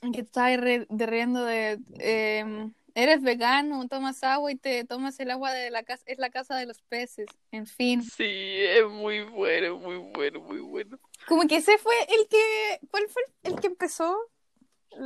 Que 0.00 0.10
te 0.12 0.20
estás 0.20 0.60
re- 0.60 0.86
de 0.88 1.06
riendo 1.06 1.44
de... 1.44 1.80
eh, 1.98 2.70
eres 2.94 3.22
vegano, 3.22 3.88
tomas 3.88 4.22
agua 4.22 4.52
y 4.52 4.56
te 4.56 4.84
tomas 4.84 5.18
el 5.20 5.30
agua 5.30 5.52
de 5.52 5.70
la 5.70 5.82
casa... 5.82 6.04
Es 6.06 6.18
la 6.18 6.30
casa 6.30 6.56
de 6.56 6.66
los 6.66 6.80
peces. 6.82 7.26
En 7.50 7.66
fin. 7.66 8.02
Sí, 8.02 8.24
es 8.26 8.86
muy 8.86 9.22
bueno, 9.24 9.78
muy 9.78 9.96
bueno, 9.96 10.40
muy 10.40 10.60
bueno. 10.60 10.98
Como 11.26 11.46
que 11.48 11.56
ese 11.56 11.78
fue 11.78 11.94
el 12.08 12.28
que... 12.28 12.80
¿Cuál 12.90 13.08
fue 13.08 13.22
el 13.42 13.58
que 13.60 13.66
empezó? 13.68 14.16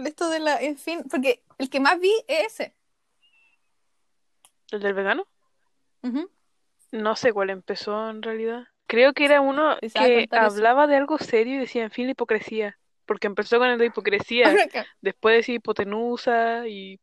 Esto 0.05 0.29
de 0.29 0.41
la... 0.41 0.61
En 0.61 0.77
fin, 0.77 1.05
porque 1.11 1.43
el 1.59 1.71
que 1.71 1.81
más 1.81 1.99
vi 2.01 2.13
es 2.29 2.61
ese. 2.61 2.75
¿El 4.71 4.81
del 4.81 4.95
vegano? 4.95 5.27
Ujú. 6.03 6.31
No 6.91 7.17
sé 7.17 7.33
cuál 7.33 7.51
empezó 7.51 8.11
en 8.11 8.23
realidad. 8.23 8.67
Creo 8.87 9.13
que 9.15 9.25
era 9.25 9.41
uno 9.41 9.77
que 9.95 10.29
hablaba 10.33 10.87
de 10.87 10.97
algo 10.97 11.19
serio 11.19 11.57
y 11.57 11.59
decía, 11.59 11.85
en 11.85 11.91
fin, 11.91 12.07
la 12.07 12.13
hipocresía. 12.13 12.79
Porque 13.07 13.27
empezó 13.27 13.59
con 13.59 13.69
el 13.69 13.79
de 13.79 13.87
hipocresía, 13.87 14.49
después 15.01 15.37
decía 15.37 15.57
hipotenusa 15.57 16.67
y, 16.69 17.01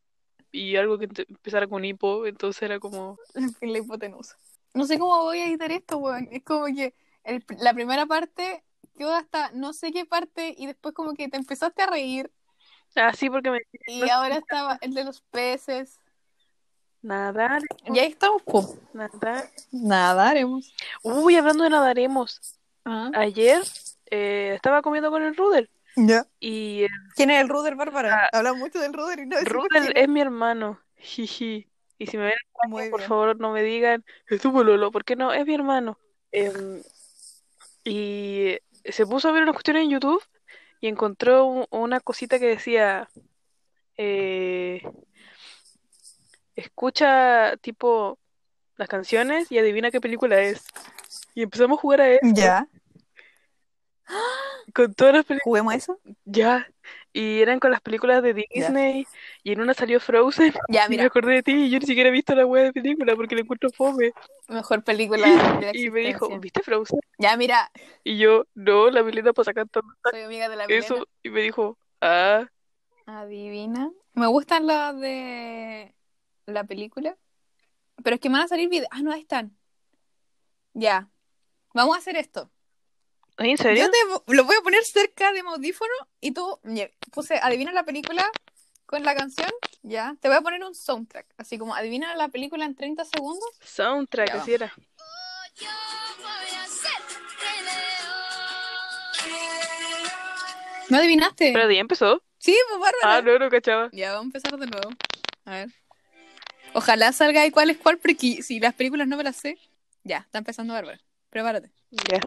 y 0.52 0.76
algo 0.78 0.98
que 1.00 1.06
empezara 1.28 1.68
con 1.68 1.86
hipo, 1.86 2.26
entonces 2.28 2.64
era 2.64 2.80
como... 2.80 3.20
En 3.36 3.54
fin, 3.54 3.74
la 3.74 3.80
hipotenusa. 3.80 4.38
No 4.74 4.86
sé 4.86 4.98
cómo 5.00 5.24
voy 5.24 5.40
a 5.40 5.48
editar 5.48 5.72
esto, 5.72 5.98
weón. 5.98 6.28
Es 6.32 6.44
como 6.44 6.66
que 6.68 6.94
el- 7.24 7.44
la 7.60 7.74
primera 7.74 8.06
parte 8.06 8.64
quedó 8.98 9.14
hasta 9.14 9.52
no 9.52 9.74
sé 9.74 9.92
qué 9.92 10.06
parte 10.06 10.54
y 10.58 10.68
después 10.68 10.94
como 10.96 11.14
que 11.14 11.28
te 11.30 11.38
empezaste 11.38 11.84
a 11.84 11.88
reír 11.88 12.32
Ah, 12.96 13.14
sí, 13.14 13.30
porque 13.30 13.52
me... 13.52 13.60
y 13.86 14.08
ahora 14.10 14.38
estaba 14.38 14.78
el 14.82 14.94
de 14.94 15.04
los 15.04 15.22
peces. 15.22 16.01
Nadar, 17.02 17.62
Y 17.92 17.98
ahí 18.00 18.12
estamos, 18.12 18.42
po. 18.44 18.76
nadar. 18.94 19.50
Nadaremos. 19.72 20.74
Uy, 21.04 21.36
hablando 21.36 21.64
de 21.64 21.70
nadaremos. 21.72 22.40
Ah. 22.86 23.10
Ayer 23.16 23.62
eh, 24.12 24.52
estaba 24.56 24.82
comiendo 24.82 25.10
con 25.10 25.24
el 25.24 25.36
Rudel 25.36 25.70
Ya. 25.96 26.26
y 26.40 26.84
el 26.84 26.90
¿Quién 27.16 27.32
es 27.32 27.42
el 27.42 27.50
Ruder, 27.50 27.76
Bárbara? 27.76 28.26
Ah. 28.32 28.38
Hablamos 28.38 28.60
mucho 28.60 28.80
del 28.80 28.94
Ruder 28.94 29.20
y 29.20 29.26
no 29.26 29.38
quién 29.70 29.92
es 29.98 30.10
mi 30.10 30.22
hermano. 30.22 30.80
Jiji. 30.98 31.68
Y 31.98 32.08
si 32.08 32.18
me 32.18 32.26
ven. 32.26 32.34
Muy 32.68 32.90
por 32.90 33.00
bien. 33.00 33.10
favor, 33.10 33.40
no 33.40 33.52
me 33.52 33.64
digan, 33.64 34.04
es 34.28 34.42
tu 34.42 34.52
pololo, 34.52 34.92
porque 34.92 35.16
no, 35.16 35.34
es 35.34 35.46
mi 35.46 35.54
hermano. 35.56 35.98
Em, 36.32 36.82
y 37.84 38.58
se 38.86 39.06
puso 39.06 39.30
a 39.30 39.32
ver 39.32 39.44
unas 39.44 39.54
cuestiones 39.54 39.84
en 39.84 39.90
YouTube 39.92 40.24
y 40.80 40.88
encontró 40.88 41.46
un- 41.46 41.66
una 41.72 42.00
cosita 42.00 42.40
que 42.40 42.48
decía, 42.48 43.08
eh, 43.98 44.82
escucha 46.62 47.56
tipo 47.58 48.18
las 48.78 48.88
canciones 48.88 49.52
y 49.52 49.58
adivina 49.60 49.92
qué 49.92 50.02
película 50.02 50.40
es. 50.40 50.66
Y 51.36 51.44
empezamos 51.44 51.78
a 51.78 51.82
jugar 51.82 52.02
a 52.02 52.10
eso 52.10 52.22
Ya. 52.34 52.68
con 54.74 54.94
todas 54.94 55.14
las 55.14 55.26
películas. 55.26 55.44
¿Juguemos 55.44 55.74
eso? 55.76 56.00
Ya. 56.26 56.68
Y 57.14 57.42
eran 57.42 57.60
con 57.60 57.72
las 57.72 57.82
películas 57.82 58.24
de 58.24 58.34
Disney 58.34 59.06
y 59.44 59.52
en 59.52 59.60
una 59.62 59.74
salió 59.74 60.00
Frozen. 60.00 60.54
Ya, 60.70 60.86
Y 60.88 60.90
me 60.90 60.96
mira. 60.98 61.06
acordé 61.06 61.34
de 61.36 61.44
ti 61.44 61.52
y 61.52 61.70
yo 61.70 61.80
ni 61.80 61.86
siquiera 61.86 62.10
he 62.10 62.12
visto 62.12 62.34
la 62.36 62.46
wea 62.46 62.64
de 62.66 62.74
película 62.74 63.16
porque 63.16 63.36
la 63.36 63.42
encuentro 63.42 63.70
fome. 63.70 64.14
Mejor 64.48 64.84
película 64.84 65.28
de 65.28 65.66
la 65.66 65.72
Y 65.78 65.90
me 65.90 66.00
dijo. 66.02 66.40
¿viste 66.40 66.62
Frozen? 66.64 67.00
Ya, 67.18 67.36
mira. 67.38 67.70
Y 68.04 68.18
yo, 68.18 68.46
no, 68.56 68.90
la 68.90 69.04
Milena 69.04 69.34
pasa 69.34 69.54
cantando 69.54 69.94
Soy 70.10 70.22
amiga 70.22 70.48
de 70.50 70.56
la 70.56 70.68
Milena. 70.68 70.86
eso. 70.86 71.08
Y 71.22 71.30
me 71.30 71.42
dijo, 71.42 71.78
ah, 72.02 72.48
Adivina. 73.06 73.92
Me 74.14 74.28
gustan 74.28 74.68
las 74.68 74.98
de 75.00 75.94
la 76.52 76.64
película. 76.66 77.18
Pero 78.04 78.16
es 78.16 78.22
que 78.22 78.30
me 78.30 78.38
van 78.38 78.46
a 78.46 78.48
salir 78.48 78.70
videos. 78.70 78.88
Ah, 78.92 79.02
no, 79.02 79.12
ahí 79.12 79.22
están. 79.22 79.56
Ya. 80.74 81.10
Vamos 81.74 81.96
a 81.96 82.00
hacer 82.00 82.16
esto. 82.18 82.52
¿en 83.38 83.58
serio? 83.58 83.86
Yo 83.86 83.92
te 84.26 84.34
lo 84.36 84.44
voy 84.44 84.56
a 84.56 84.62
poner 84.62 84.84
cerca 84.84 85.32
de 85.32 85.42
mi 85.42 85.50
audífono 85.50 85.94
y 86.20 86.32
tú 86.32 86.60
puse 87.12 87.36
adivina 87.42 87.72
la 87.72 87.84
película 87.84 88.30
con 88.86 89.04
la 89.04 89.16
canción. 89.16 89.50
Ya. 89.82 90.16
Te 90.20 90.28
voy 90.28 90.38
a 90.38 90.42
poner 90.42 90.64
un 90.64 90.76
soundtrack. 90.76 91.28
Así 91.38 91.58
como 91.58 91.74
adivina 91.76 92.16
la 92.16 92.28
película 92.28 92.66
en 92.66 92.76
30 92.76 93.06
segundos. 93.06 93.50
Soundtrack, 93.64 94.30
Ya. 94.30 94.42
así 94.42 94.54
era. 94.54 94.74
¿No 100.90 100.98
adivinaste? 100.98 101.52
Pero 101.54 101.72
ya 101.72 101.80
empezó. 101.80 102.22
Sí, 102.38 102.58
pues 102.68 102.80
bárbara. 102.80 103.18
Ah, 103.18 103.22
no, 103.22 103.40
no 103.40 103.50
cachaba. 103.50 103.90
Ya, 103.94 104.12
vamos 104.14 104.34
a 104.34 104.38
empezar 104.38 104.60
de 104.60 104.68
nuevo. 104.68 104.90
A 105.46 105.52
ver. 105.52 105.70
Ojalá 106.74 107.12
salga 107.12 107.42
ahí 107.42 107.52
cuál 107.52 107.70
es 107.70 107.78
cuál, 107.78 107.98
porque 107.98 108.42
si 108.42 108.60
las 108.60 108.74
películas 108.74 109.08
no 109.08 109.18
me 109.18 109.24
las 109.24 109.36
sé. 109.36 109.58
Ya, 110.04 110.20
está 110.20 110.38
empezando 110.38 110.74
Bárbara. 110.74 111.00
Prepárate. 111.30 111.72
Ya. 111.92 112.20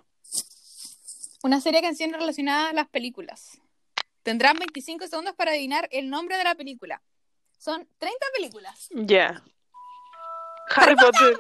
Una 1.43 1.61
serie 1.61 1.81
de 1.81 1.87
canciones 1.87 2.19
relacionadas 2.19 2.71
a 2.71 2.75
las 2.75 2.89
películas. 2.89 3.59
Tendrán 4.23 4.59
25 4.59 5.07
segundos 5.07 5.35
para 5.35 5.51
adivinar 5.51 5.89
el 5.91 6.09
nombre 6.11 6.37
de 6.37 6.45
la 6.45 6.55
película. 6.55 7.03
Son 7.59 7.87
30 7.99 8.19
películas. 8.35 8.89
Ya. 8.91 9.43
Harry 10.75 10.97
Potter. 10.97 11.37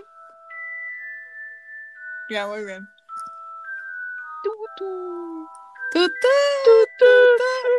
Ya, 2.31 2.47
muy 2.47 2.65
bien. 2.65 2.87
Tu, 4.43 4.51
tu, 4.77 5.49
Tu, 5.93 6.01
tu. 6.01 6.09
tu, 6.09 6.87
tu. 6.99 7.05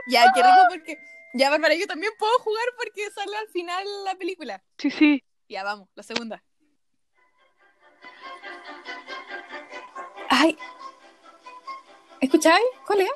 Ya, 0.08 0.26
qué 0.34 0.42
rico 0.42 0.66
porque... 0.70 1.00
Ya, 1.38 1.50
Bárbara, 1.50 1.76
yo 1.76 1.86
también 1.86 2.14
puedo 2.18 2.38
jugar 2.40 2.64
porque 2.78 3.12
sale 3.12 3.36
al 3.38 3.48
final 3.50 3.86
la 4.06 4.16
película. 4.16 4.64
Sí, 4.78 4.90
sí. 4.90 5.22
Ya, 5.50 5.64
vamos, 5.66 5.90
la 5.94 6.02
segunda. 6.04 6.42
Ay. 10.30 10.58
¿Escucháis? 12.22 12.64
¿Cuál 12.88 13.02
es? 13.02 13.10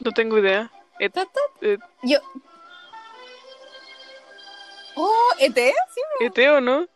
No 0.00 0.10
tengo 0.12 0.38
idea. 0.38 0.70
Ta. 1.12 1.26
eh, 1.62 1.78
Yo. 2.02 2.18
Oh, 4.96 5.30
ET, 5.40 5.54
sí, 5.56 6.00
¿ET 6.20 6.38
o 6.50 6.60
no? 6.60 6.86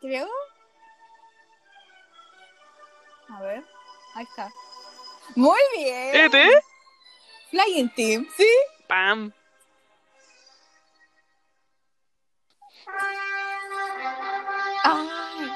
creo. 0.00 0.28
A 3.28 3.40
ver, 3.42 3.64
ahí 4.14 4.24
está. 4.24 4.52
Muy 5.36 5.60
bien. 5.76 6.14
¿Este? 6.16 6.50
Flying 7.50 7.94
Team, 7.94 8.28
¿sí? 8.36 8.48
¡Pam! 8.90 9.32
Ay. 14.82 15.52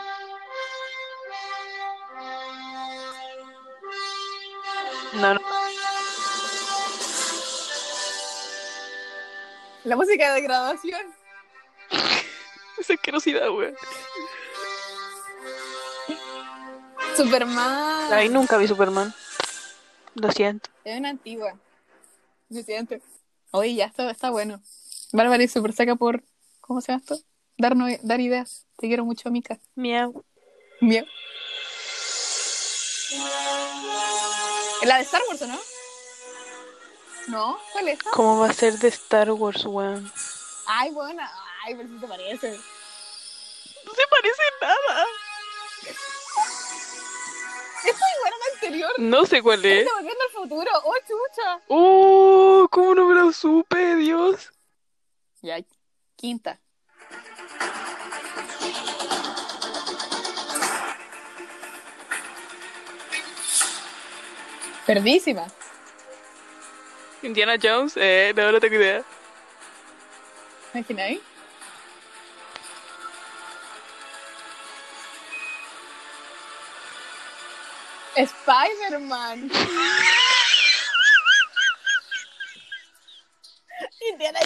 No, 5.15 5.35
no. 5.35 5.41
La 9.83 9.97
música 9.97 10.33
de 10.35 10.41
graduación. 10.41 11.01
Esa 12.79 12.95
asquerosidad, 12.95 13.51
weón. 13.51 13.75
Superman. 17.17 18.13
Ay, 18.13 18.29
nunca 18.29 18.59
vi 18.59 18.69
Superman. 18.69 19.13
Lo 20.15 20.31
siento. 20.31 20.71
Es 20.85 20.97
una 21.01 21.09
antigua. 21.09 21.59
Lo 22.49 22.63
siento. 22.63 22.95
Oye, 23.57 23.77
ya 23.77 23.85
está, 23.87 24.11
está 24.11 24.31
bueno. 24.31 24.61
Bárbara 25.13 25.41
y 25.45 25.47
super 25.47 25.73
saca 25.73 25.95
por. 25.95 26.25
¿Cómo 26.61 26.81
se 26.81 26.91
llama 26.91 27.03
esto? 27.03 27.19
Dar, 27.57 27.77
no- 27.77 27.87
dar 28.03 28.21
ideas. 28.21 28.67
Te 28.79 28.89
quiero 28.89 29.05
mucho, 29.05 29.31
Mika. 29.31 29.61
Miau. 29.77 30.25
Miau. 30.81 31.07
La 34.83 34.97
de 34.97 35.03
Star 35.05 35.23
Wars, 35.29 35.43
¿o 35.43 35.47
no? 35.47 35.61
¿No? 37.29 37.59
¿Cuál 37.73 37.89
es? 37.89 38.03
¿Cómo 38.03 38.41
va 38.41 38.49
a 38.49 38.53
ser 38.53 38.77
de 38.81 38.89
Star 38.89 39.31
Wars, 39.31 39.65
weón? 39.67 40.13
Ay, 40.67 40.91
buena. 40.91 41.31
Ay, 41.65 41.77
pero 41.77 41.89
si 41.89 41.95
te 42.01 42.09
parece. 42.09 42.51
No 43.85 43.93
se 43.95 44.03
parece 44.11 44.43
nada. 44.61 45.07
Esto 47.85 48.05
es 48.05 48.17
igual 48.17 48.33
a 48.33 48.39
la 48.39 48.55
anterior. 48.55 48.91
No 48.99 49.27
sé 49.27 49.43
cuál 49.43 49.65
es. 49.65 49.83
Está 49.83 49.95
volviendo 49.95 50.25
al 50.25 50.31
futuro. 50.31 50.71
¡Oh, 50.85 50.95
chucha! 51.07 51.61
¡Oh! 51.69 52.69
¿Cómo 52.71 52.95
no 52.95 53.09
me 53.09 53.15
lo 53.15 53.33
supe, 53.33 53.97
Dios? 53.97 54.53
Ya, 55.43 55.59
quinta. 56.17 56.61
Perdísima. 64.87 65.47
Indiana 67.23 67.57
Jones, 67.61 67.95
eh, 67.97 68.33
no, 68.37 68.53
no 68.53 68.61
tengo 68.61 68.77
idea. 68.77 69.03
¿Imagináis? 70.75 71.21
Spider-Man. 78.17 79.51
Indiana 84.13 84.39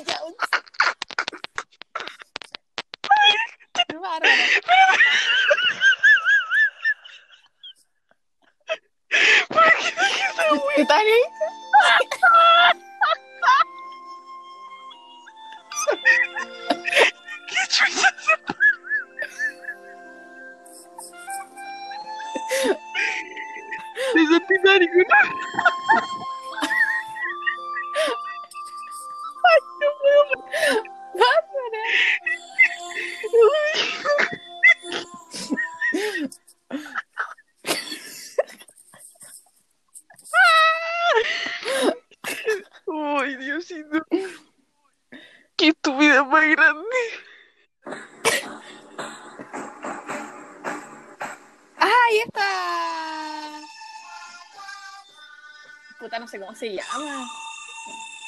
se 56.59 56.75
llama. 56.75 57.29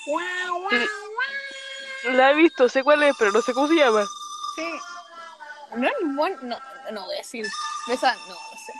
Guau, 0.07 0.61
guau, 0.61 0.71
guau. 0.71 2.15
La 2.15 2.31
he 2.31 2.35
visto, 2.35 2.69
sé 2.69 2.83
cuál 2.83 3.03
es, 3.03 3.15
pero 3.19 3.33
no 3.33 3.43
sé 3.43 3.53
cómo 3.53 3.69
se 3.69 3.75
llama. 3.75 4.05
Sí. 4.55 4.71
No 5.77 5.87
es 5.87 5.95
buen... 6.03 6.37
No, 6.49 6.59
no 6.93 7.05
voy 7.05 7.15
a 7.15 7.19
decir. 7.19 7.47
Esa... 7.89 8.15
No, 8.15 8.29
no 8.29 8.35
sé. 8.35 8.73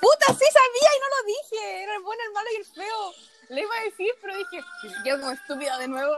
¡Puta, 0.00 0.26
sí 0.26 0.44
sabía 0.52 0.90
y 0.96 1.00
no 1.00 1.06
lo 1.08 1.22
dije! 1.26 1.82
Era 1.82 1.96
el 1.96 2.02
bueno, 2.02 2.22
el 2.26 2.32
malo 2.32 2.48
y 2.52 2.56
el 2.56 2.64
feo. 2.64 3.12
Le 3.48 3.62
iba 3.62 3.76
a 3.76 3.84
decir, 3.84 4.10
pero 4.20 4.36
dije... 4.36 4.60
Yo 5.04 5.18
como 5.18 5.32
estúpida 5.32 5.78
de 5.78 5.88
nuevo. 5.88 6.16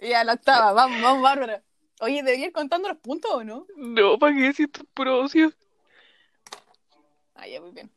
y 0.00 0.12
a 0.12 0.24
la 0.24 0.32
octava. 0.34 0.72
Vamos, 0.72 1.00
vamos, 1.00 1.22
Bárbara. 1.22 1.62
Oye, 2.00 2.22
¿debería 2.22 2.46
ir 2.46 2.52
contando 2.52 2.88
los 2.88 2.98
puntos 2.98 3.30
o 3.30 3.44
no? 3.44 3.66
No, 3.76 4.18
¿para 4.18 4.34
qué 4.34 4.48
es 4.48 4.56
puro 4.92 5.20
ocio? 5.20 5.52
Ah, 7.42 7.48
ya, 7.48 7.60
muy 7.60 7.72
bien. 7.72 7.90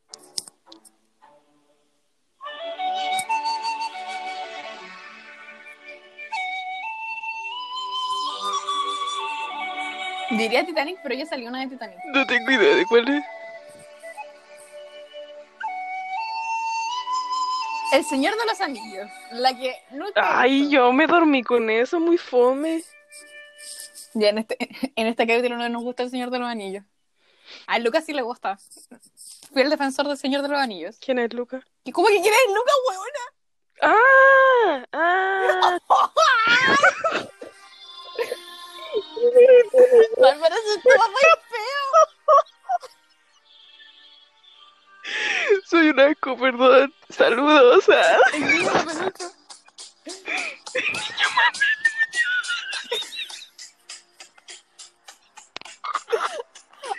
Diría 10.32 10.66
Titanic, 10.66 10.98
pero 11.04 11.14
ya 11.14 11.28
salió 11.28 11.50
una 11.50 11.60
de 11.60 11.68
Titanic. 11.68 11.98
No 12.12 12.26
tengo 12.26 12.50
idea 12.50 12.76
de 12.76 12.86
cuál 12.88 13.08
es. 13.08 13.24
El 17.94 18.04
Señor 18.04 18.36
de 18.36 18.46
los 18.48 18.60
Anillos. 18.60 19.10
La 19.34 19.56
que 19.56 19.76
Ay, 20.16 20.62
visto. 20.62 20.72
yo 20.74 20.92
me 20.92 21.06
dormí 21.06 21.44
con 21.44 21.70
eso, 21.70 22.00
muy 22.00 22.18
fome. 22.18 22.84
Ya 24.16 24.30
en 24.30 24.40
este, 24.40 24.58
en 24.96 25.06
este 25.06 25.28
capítulo 25.28 25.58
no 25.58 25.70
nos 25.70 25.84
gusta 25.84 26.02
el 26.02 26.10
Señor 26.10 26.32
de 26.32 26.40
los 26.40 26.50
Anillos. 26.50 26.84
A 27.68 27.80
Lucas 27.80 28.06
sí 28.06 28.14
le 28.14 28.24
gusta. 28.24 28.58
Fui 29.56 29.62
el 29.62 29.70
defensor 29.70 30.06
del 30.06 30.18
Señor 30.18 30.42
de 30.42 30.50
los 30.50 30.60
Anillos. 30.60 30.98
¿Quién 31.00 31.18
es 31.18 31.34
Luca? 31.34 31.66
¿Y 31.86 31.94
cómo 31.94 32.10
que 32.10 32.20
quieres 32.20 32.40
Lucas, 32.50 32.76
huevona? 32.90 33.24
¡Ah! 33.84 34.84
¡Ah! 34.92 35.80
Bárbara, 40.18 40.56
eso 40.56 40.74
estaba 40.76 41.08
muy 41.08 41.22
feo. 41.48 41.88
Soy 45.70 45.88
un 45.88 46.00
asco, 46.02 46.38
perdón. 46.38 46.94
Saludos. 47.10 47.86
ah. 47.94 48.18
Peluche. 50.74 51.24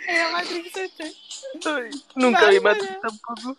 Era 0.09 0.31
Matrix 0.31 0.75
este. 0.75 1.26
Ay, 1.65 1.91
Nunca 2.15 2.49
vi. 2.49 2.61
Matrix 2.61 3.01
tampoco. 3.01 3.57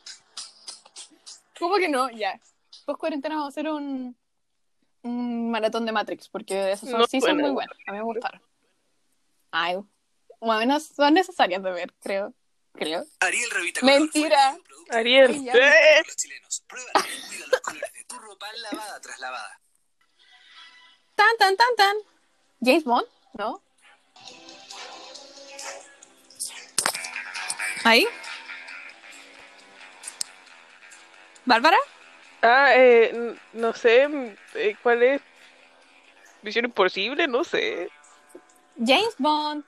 ¿Cómo 1.59 1.75
que 1.77 1.89
no? 1.89 2.09
Ya. 2.11 2.39
Post 2.85 2.99
cuarentena 2.99 3.35
vamos 3.35 3.47
a 3.47 3.53
hacer 3.53 3.69
un, 3.69 4.15
un 5.03 5.51
maratón 5.51 5.85
de 5.85 5.91
Matrix, 5.91 6.29
porque 6.29 6.71
esas 6.71 6.89
son, 6.89 6.99
No 6.99 7.07
sí 7.07 7.19
son 7.19 7.37
muy 7.37 7.49
buenas. 7.51 7.75
A 7.87 7.91
mí 7.91 7.97
me 7.97 8.03
gustaron. 8.03 8.41
Ay, 9.51 9.77
bueno, 10.39 10.79
son 10.79 11.13
necesarias 11.13 11.63
de 11.63 11.71
ver, 11.71 11.93
creo. 12.01 12.33
Creo. 12.73 13.03
Ariel 13.21 13.49
Revita 13.49 13.83
Mentira. 13.83 14.57
Ariel. 14.89 15.31
Ay, 15.31 15.45
ya. 15.45 15.53
¡Eh! 15.53 15.95
de 15.97 16.03
los 16.05 16.15
chilenos. 16.15 16.63
Pruébalo 16.67 17.07
y 17.07 17.27
cuida 17.27 17.47
los 17.51 17.61
colores 17.61 17.93
de 17.93 18.03
tu 18.03 18.19
ropa 18.19 18.45
lavada 18.53 19.01
tras 19.01 19.19
lavada. 19.19 19.61
Tan, 21.15 21.37
tan, 21.39 21.57
tan, 21.57 21.75
tan. 21.75 21.95
James 22.61 22.83
Bond, 22.83 23.07
¿no? 23.33 23.63
Ahí. 27.87 28.05
¿Bárbara? 31.45 31.77
Ah, 32.41 32.71
eh, 32.75 33.33
no 33.53 33.71
sé, 33.71 34.35
eh, 34.55 34.75
¿cuál 34.83 35.03
es? 35.03 35.21
Misión 36.41 36.65
Imposible, 36.65 37.29
no 37.29 37.45
sé. 37.45 37.89
James 38.77 39.15
Bond. 39.17 39.63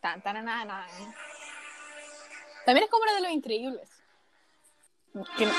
Tan, 0.00 0.22
tan, 0.22 0.34
tan, 0.46 0.68
tan. 0.68 0.86
También 2.64 2.84
es 2.84 2.90
como 2.90 3.06
la 3.06 3.14
de 3.14 3.20
los 3.22 3.32
increíbles. 3.32 3.88
Que 5.36 5.46
no- 5.46 5.52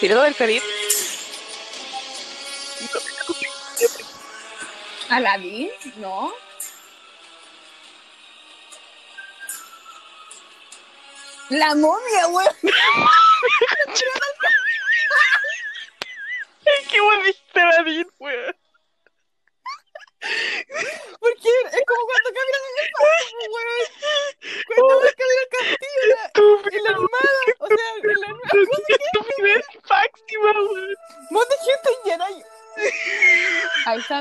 Pirata 0.00 0.24
del 0.24 0.34
Caribe. 0.34 0.64
¿Aladdin? 5.12 5.68
No. 5.96 6.32
La 11.50 11.74
momia, 11.74 12.28
weón. 12.28 12.54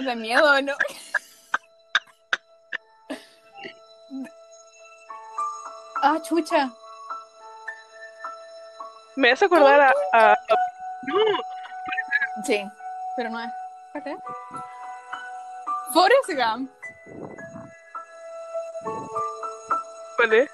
Estás 0.02 0.16
de 0.16 0.22
miedo, 0.22 0.62
¿no? 0.64 0.74
Ah, 6.02 6.20
chucha. 6.28 6.72
Me 9.16 9.32
hace 9.32 9.46
acordar 9.46 9.80
a... 9.80 9.94
a- 10.14 10.36
No, 11.08 11.16
Sí, 12.44 12.64
pero 13.16 13.30
no 13.30 13.40
es. 13.42 13.52
¿Cuál 13.92 14.08
es? 14.08 14.18
Forrest 15.94 16.30
Gump. 16.30 16.72
¿cuál 20.16 20.34
es? 20.34 20.50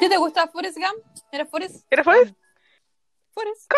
¿Qué 0.00 0.08
te 0.08 0.16
gusta 0.16 0.48
Forrest 0.48 0.78
Gump? 0.78 1.04
¿Era 1.30 1.46
Forrest? 1.46 1.86
¿Era 1.90 2.02
Forrest? 2.02 2.34
Forrest. 3.34 3.70
¡Corre, 3.70 3.70
Forrest! 3.70 3.73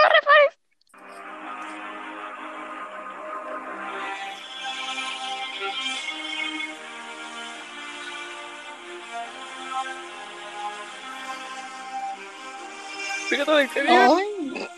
Pirata 13.46 13.58
del 13.58 13.70
Caribe. 13.70 13.96
Ay. 13.96 14.68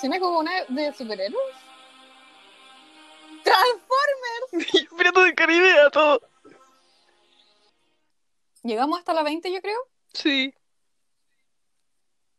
Suena 0.00 0.20
como 0.20 0.38
una 0.38 0.64
de 0.68 0.92
superhéroes. 0.92 1.56
Transformers. 3.42 4.88
Pirata 4.96 5.22
del 5.24 5.34
Caribe 5.34 5.72
a 5.80 5.90
todo. 5.90 6.20
Llegamos 8.62 9.00
hasta 9.00 9.12
la 9.12 9.24
20, 9.24 9.52
yo 9.52 9.60
creo. 9.60 9.78
Sí. 10.12 10.54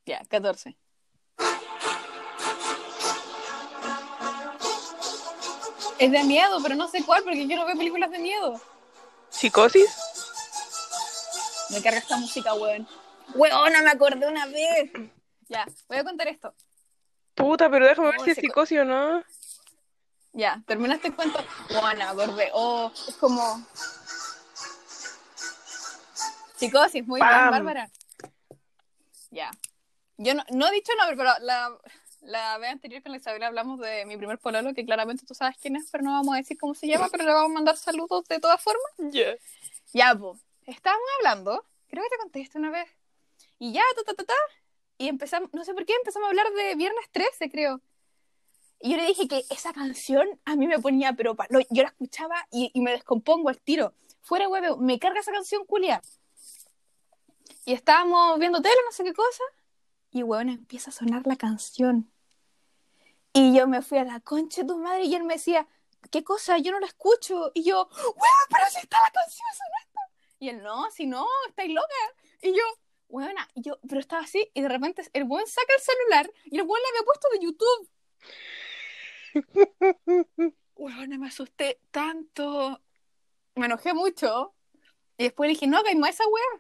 Ya, 0.06 0.24
14. 0.30 0.78
Es 5.98 6.12
de 6.12 6.24
miedo, 6.24 6.60
pero 6.64 6.76
no 6.76 6.88
sé 6.88 7.04
cuál, 7.04 7.24
porque 7.24 7.48
yo 7.48 7.56
no 7.58 7.66
veo 7.66 7.76
películas 7.78 8.10
de 8.10 8.20
miedo. 8.20 8.60
¿Psicosis? 9.30 9.90
Me 11.72 11.82
carga 11.82 12.00
esta 12.00 12.18
música, 12.18 12.54
weón. 12.54 12.88
Weón, 13.34 13.74
no 13.74 13.82
me 13.84 13.90
acordé 13.92 14.28
una 14.28 14.46
vez. 14.48 14.92
Ya, 15.48 15.66
voy 15.88 15.98
a 15.98 16.04
contar 16.04 16.28
esto. 16.28 16.54
Puta, 17.34 17.70
pero 17.70 17.86
déjame 17.88 18.10
ver 18.10 18.18
No, 18.20 18.24
si 18.24 18.32
es 18.32 18.38
psico- 18.38 18.66
psicosis 18.66 18.80
o 18.80 18.86
no. 18.86 19.24
Ya, 20.34 20.62
terminaste 20.68 21.08
el 21.10 21.16
cuento. 21.16 21.40
Bueno, 21.70 21.96
me 21.96 22.04
acordé. 22.04 22.50
Oh, 22.54 22.92
es 23.08 23.16
como. 23.16 23.66
Psicosis, 26.58 27.06
muy 27.06 27.20
bien. 27.22 27.30
Bárbara. 27.52 27.90
Ya. 29.32 29.52
Yo 30.18 30.34
no, 30.34 30.44
no 30.52 30.68
he 30.68 30.72
dicho 30.72 30.94
nombre, 30.98 31.18
pero 31.18 31.32
la, 31.42 31.78
la 32.22 32.58
vez 32.58 32.72
anterior 32.72 33.04
con 33.04 33.12
la 33.12 33.18
Isabel 33.18 33.44
hablamos 33.44 33.80
de 33.80 34.06
mi 34.06 34.16
primer 34.16 34.40
pololo, 34.40 34.74
que 34.74 34.86
claramente 34.86 35.26
tú 35.26 35.34
sabes 35.36 35.58
quién 35.62 35.76
es, 35.76 35.90
pero 35.92 36.04
no 36.04 36.12
vamos 36.12 36.34
a 36.34 36.38
decir 36.38 36.58
cómo 36.58 36.74
se 36.74 36.88
llama, 36.88 37.10
pero 37.12 37.26
le 37.26 37.34
vamos 37.34 37.52
a 37.52 37.54
mandar 37.54 37.76
saludos 37.76 38.26
de 38.30 38.40
todas 38.40 38.62
formas. 38.62 38.92
Ya. 38.98 39.36
Ya, 39.94 40.16
pues, 40.16 40.40
estábamos 40.66 41.06
hablando, 41.20 41.66
creo 41.90 42.04
que 42.04 42.10
te 42.10 42.18
conté 42.18 42.42
esto 42.42 42.58
una 42.60 42.72
vez, 42.72 42.88
y 43.66 43.74
ya, 43.74 43.82
ta, 43.96 44.04
ta, 44.04 44.14
ta, 44.14 44.26
ta, 44.26 44.34
y 45.00 45.08
empezamos, 45.08 45.50
no 45.54 45.64
sé 45.66 45.74
por 45.74 45.86
qué, 45.86 45.94
empezamos 45.94 46.28
a 46.28 46.30
hablar 46.30 46.52
de 46.54 46.76
Viernes 46.76 47.06
13, 47.12 47.50
creo. 47.50 47.82
Y 48.80 48.92
yo 48.92 48.98
le 48.98 49.08
dije 49.08 49.28
que 49.28 49.44
esa 49.50 49.74
canción 49.74 50.28
a 50.46 50.56
mí 50.56 50.68
me 50.68 50.78
ponía, 50.80 51.14
pero 51.14 51.36
pa- 51.36 51.48
lo- 51.50 51.62
yo 51.72 51.82
la 51.84 51.90
escuchaba 51.90 52.48
y, 52.52 52.72
me 52.80 52.92
descompongo 52.92 53.50
al 53.50 53.60
tiro. 53.60 53.94
Fuera 54.22 54.48
huevo, 54.48 54.78
me 54.78 55.00
carga 55.00 55.20
esa 55.20 55.32
canción, 55.32 55.66
culia. 55.66 56.02
Y 57.66 57.74
estábamos 57.74 58.38
viendo 58.38 58.62
tele, 58.62 58.76
no 58.86 58.92
sé 58.92 59.04
qué 59.04 59.14
cosa, 59.14 59.44
y 60.12 60.22
huevón 60.22 60.50
empieza 60.50 60.92
a 60.92 60.94
sonar 60.94 61.26
la 61.26 61.36
canción. 61.36 62.12
Y 63.34 63.56
yo 63.58 63.68
me 63.68 63.82
fui 63.82 63.98
a 63.98 64.04
la 64.04 64.20
concha 64.20 64.62
de 64.62 64.68
tu 64.68 64.78
madre 64.78 65.06
y 65.06 65.16
él 65.16 65.24
me 65.24 65.34
decía, 65.36 65.68
¿qué 66.12 66.24
cosa? 66.24 66.60
Yo 66.60 66.72
no 66.72 66.80
la 66.80 66.86
escucho. 66.86 67.52
Y 67.56 67.64
yo, 67.64 67.90
huevón, 67.92 68.46
pero 68.50 68.66
si 68.70 68.80
está 68.80 68.98
la 69.06 69.12
canción 69.12 69.48
sonando. 69.52 70.02
Y 70.40 70.50
él, 70.50 70.62
no, 70.62 70.92
si 70.92 71.08
no, 71.08 71.26
estáis 71.50 71.74
loca. 71.74 71.88
Y 72.44 72.52
yo, 72.52 72.64
huevona, 73.16 73.48
y 73.54 73.62
yo, 73.62 73.80
pero 73.88 74.02
estaba 74.02 74.24
así, 74.24 74.50
y 74.54 74.62
de 74.62 74.68
repente 74.70 75.04
el 75.14 75.24
buen 75.24 75.48
saca 75.48 75.74
el 75.74 75.82
celular 75.82 76.30
y 76.46 76.58
el 76.60 76.64
buen 76.64 76.82
le 76.82 76.88
había 76.90 77.06
puesto 77.06 77.30
de 77.30 77.40
YouTube. 77.40 77.90
Huevona, 80.76 81.18
me 81.18 81.28
asusté 81.28 81.80
tanto. 81.92 82.82
Me 83.56 83.66
enojé 83.68 83.94
mucho. 83.94 84.54
Y 85.18 85.24
después 85.24 85.48
le 85.48 85.54
dije, 85.54 85.68
no 85.68 85.78
hagáis 85.78 85.96
más 85.98 86.10
esa 86.12 86.28
hueá. 86.28 86.60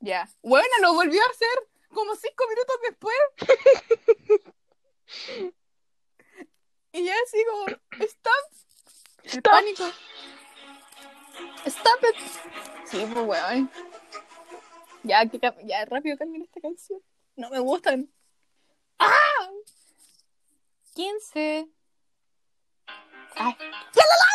Ya. 0.00 0.26
Huevona, 0.42 0.78
lo 0.80 0.94
volvió 0.94 1.20
a 1.20 1.30
hacer 1.30 1.68
como 1.92 2.16
cinco 2.16 2.44
minutos 2.48 2.76
después. 2.88 3.16
y 6.92 7.04
ya 7.04 7.14
así 7.26 7.44
como, 7.44 7.66
stop. 8.00 8.32
El 9.24 9.30
Stop. 9.30 9.52
pánico. 9.52 9.84
Stop 11.66 12.04
it. 12.10 12.16
Sí, 12.86 13.06
pues 13.12 13.26
weón. 13.26 13.70
Ya, 15.04 15.26
que, 15.28 15.38
ya 15.38 15.84
rápido 15.84 16.16
cambien 16.16 16.42
esta 16.42 16.60
canción. 16.60 17.00
No 17.36 17.50
me 17.50 17.58
gustan. 17.58 18.10
¡Ah! 18.98 19.50
15. 20.94 21.68
¡Ay! 23.36 23.56
¡La 23.58 24.04
la 24.04 24.16
la! 24.16 24.34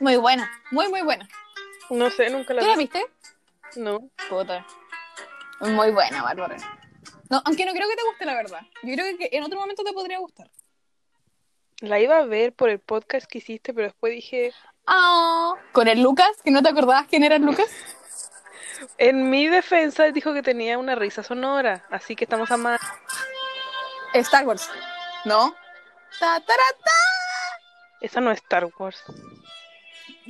Muy 0.00 0.16
buena, 0.16 0.50
muy 0.70 0.88
muy 0.88 1.02
buena. 1.02 1.28
No 1.90 2.10
sé, 2.10 2.28
nunca 2.30 2.52
la 2.52 2.60
¿Tú 2.60 2.66
vi. 2.66 2.72
la 2.72 2.78
viste? 2.78 3.06
No. 3.76 4.10
Puta. 4.28 4.66
Muy 5.60 5.90
buena, 5.90 6.22
Bárbara. 6.22 6.56
No, 7.30 7.42
aunque 7.44 7.64
no 7.64 7.72
creo 7.72 7.88
que 7.88 7.96
te 7.96 8.04
guste, 8.04 8.24
la 8.24 8.34
verdad. 8.34 8.60
Yo 8.82 8.94
creo 8.94 9.18
que 9.18 9.28
en 9.32 9.42
otro 9.42 9.58
momento 9.58 9.82
te 9.82 9.92
podría 9.92 10.18
gustar. 10.18 10.50
La 11.80 11.98
iba 12.00 12.18
a 12.18 12.24
ver 12.24 12.54
por 12.54 12.70
el 12.70 12.78
podcast 12.80 13.26
que 13.26 13.38
hiciste, 13.38 13.74
pero 13.74 13.88
después 13.88 14.12
dije, 14.12 14.52
Ah, 14.86 15.54
con 15.72 15.88
el 15.88 16.00
Lucas, 16.00 16.30
que 16.44 16.50
no 16.50 16.62
te 16.62 16.68
acordabas 16.68 17.06
quién 17.08 17.24
era 17.24 17.36
el 17.36 17.42
Lucas. 17.42 17.68
en 18.98 19.28
mi 19.30 19.48
defensa, 19.48 20.06
él 20.06 20.12
dijo 20.12 20.32
que 20.32 20.42
tenía 20.42 20.78
una 20.78 20.94
risa 20.94 21.22
sonora, 21.22 21.84
así 21.90 22.14
que 22.14 22.24
estamos 22.24 22.50
a 22.50 22.56
más. 22.56 22.80
Star 24.14 24.46
Wars. 24.46 24.70
¿No? 25.24 25.54
Ta, 26.20 26.40
ta, 26.40 26.52
ra, 26.52 26.78
ta. 26.84 26.90
Esa 28.00 28.20
no 28.20 28.30
es 28.30 28.38
Star 28.38 28.68
Wars. 28.78 29.02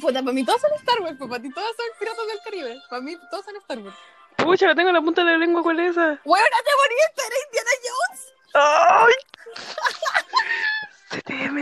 Puta, 0.01 0.21
para 0.21 0.33
mí 0.33 0.45
todos 0.45 0.61
son 0.61 0.73
Star 0.75 1.01
Wars, 1.01 1.17
para 1.19 1.43
ti 1.43 1.51
todos 1.53 1.77
son 1.77 1.87
Piratas 1.99 2.27
del 2.27 2.41
Caribe. 2.43 2.81
Para 2.89 3.03
mí 3.03 3.17
todos 3.31 3.45
son 3.45 3.57
Star 3.57 3.79
Wars. 3.79 3.97
Pucha, 4.37 4.67
la 4.67 4.75
tengo 4.75 4.89
en 4.91 4.95
la 4.95 5.03
punta 5.03 5.25
de 5.25 5.33
la 5.33 5.39
lengua, 5.39 5.63
¿cuál 5.63 5.81
es 5.81 5.91
esa? 5.93 6.21
Bueno, 6.25 6.57
te 6.65 6.71
moriste, 6.77 7.23
era 7.27 7.37
Indiana 7.47 7.71
Jones. 7.85 8.35
¡Ay! 8.55 9.15
CTM. 11.11 11.57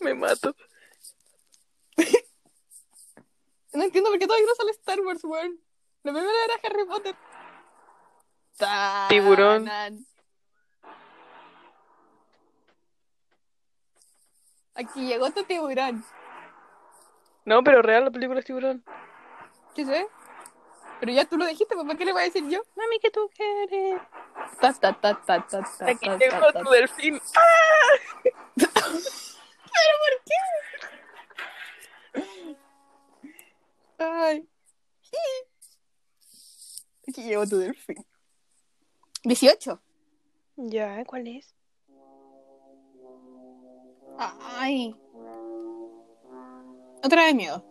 Me 0.00 0.14
mato. 0.14 0.54
No 3.72 3.84
entiendo 3.84 4.10
por 4.10 4.18
qué 4.18 4.26
todavía 4.26 4.46
no 4.46 4.54
sale 4.54 4.70
Star 4.72 5.00
Wars, 5.00 5.22
weón. 5.24 5.60
La 6.02 6.12
primera 6.12 6.44
era 6.44 6.54
Harry 6.64 6.84
Potter. 6.86 7.14
Tiburón. 9.08 9.70
Aquí 14.74 15.06
llegó 15.06 15.30
tu 15.30 15.44
tiburón. 15.44 16.04
No, 17.48 17.64
pero 17.64 17.80
real 17.80 18.04
la 18.04 18.10
película 18.10 18.40
es 18.40 18.44
tiburón. 18.44 18.84
¿Qué 19.74 19.86
sé? 19.86 20.06
Pero 21.00 21.12
ya 21.12 21.24
tú 21.24 21.38
lo 21.38 21.46
dijiste, 21.46 21.74
pues 21.74 21.86
¿para 21.86 21.98
qué 21.98 22.04
le 22.04 22.12
voy 22.12 22.20
a 22.20 22.24
decir 22.26 22.46
yo? 22.46 22.60
Mami, 22.76 22.98
¿qué 22.98 23.10
tú 23.10 23.30
quieres? 23.34 24.02
Ta, 24.60 24.74
ta, 24.74 24.92
ta, 25.00 25.18
ta, 25.24 25.46
ta, 25.46 25.64
ta, 25.78 25.86
Aquí 25.86 26.06
ta, 26.06 26.18
llegó 26.18 26.40
ta, 26.40 26.52
ta. 26.52 26.62
tu 26.62 26.68
delfín. 26.68 27.18
Ay. 33.98 34.46
Aquí 37.08 37.22
llegó 37.22 37.46
tu 37.46 37.56
delfín. 37.56 38.04
18. 39.24 39.80
Ya, 40.56 41.02
¿cuál 41.06 41.28
es? 41.28 41.54
Ay. 44.18 44.94
Otra 47.04 47.26
de 47.26 47.34
miedo. 47.34 47.64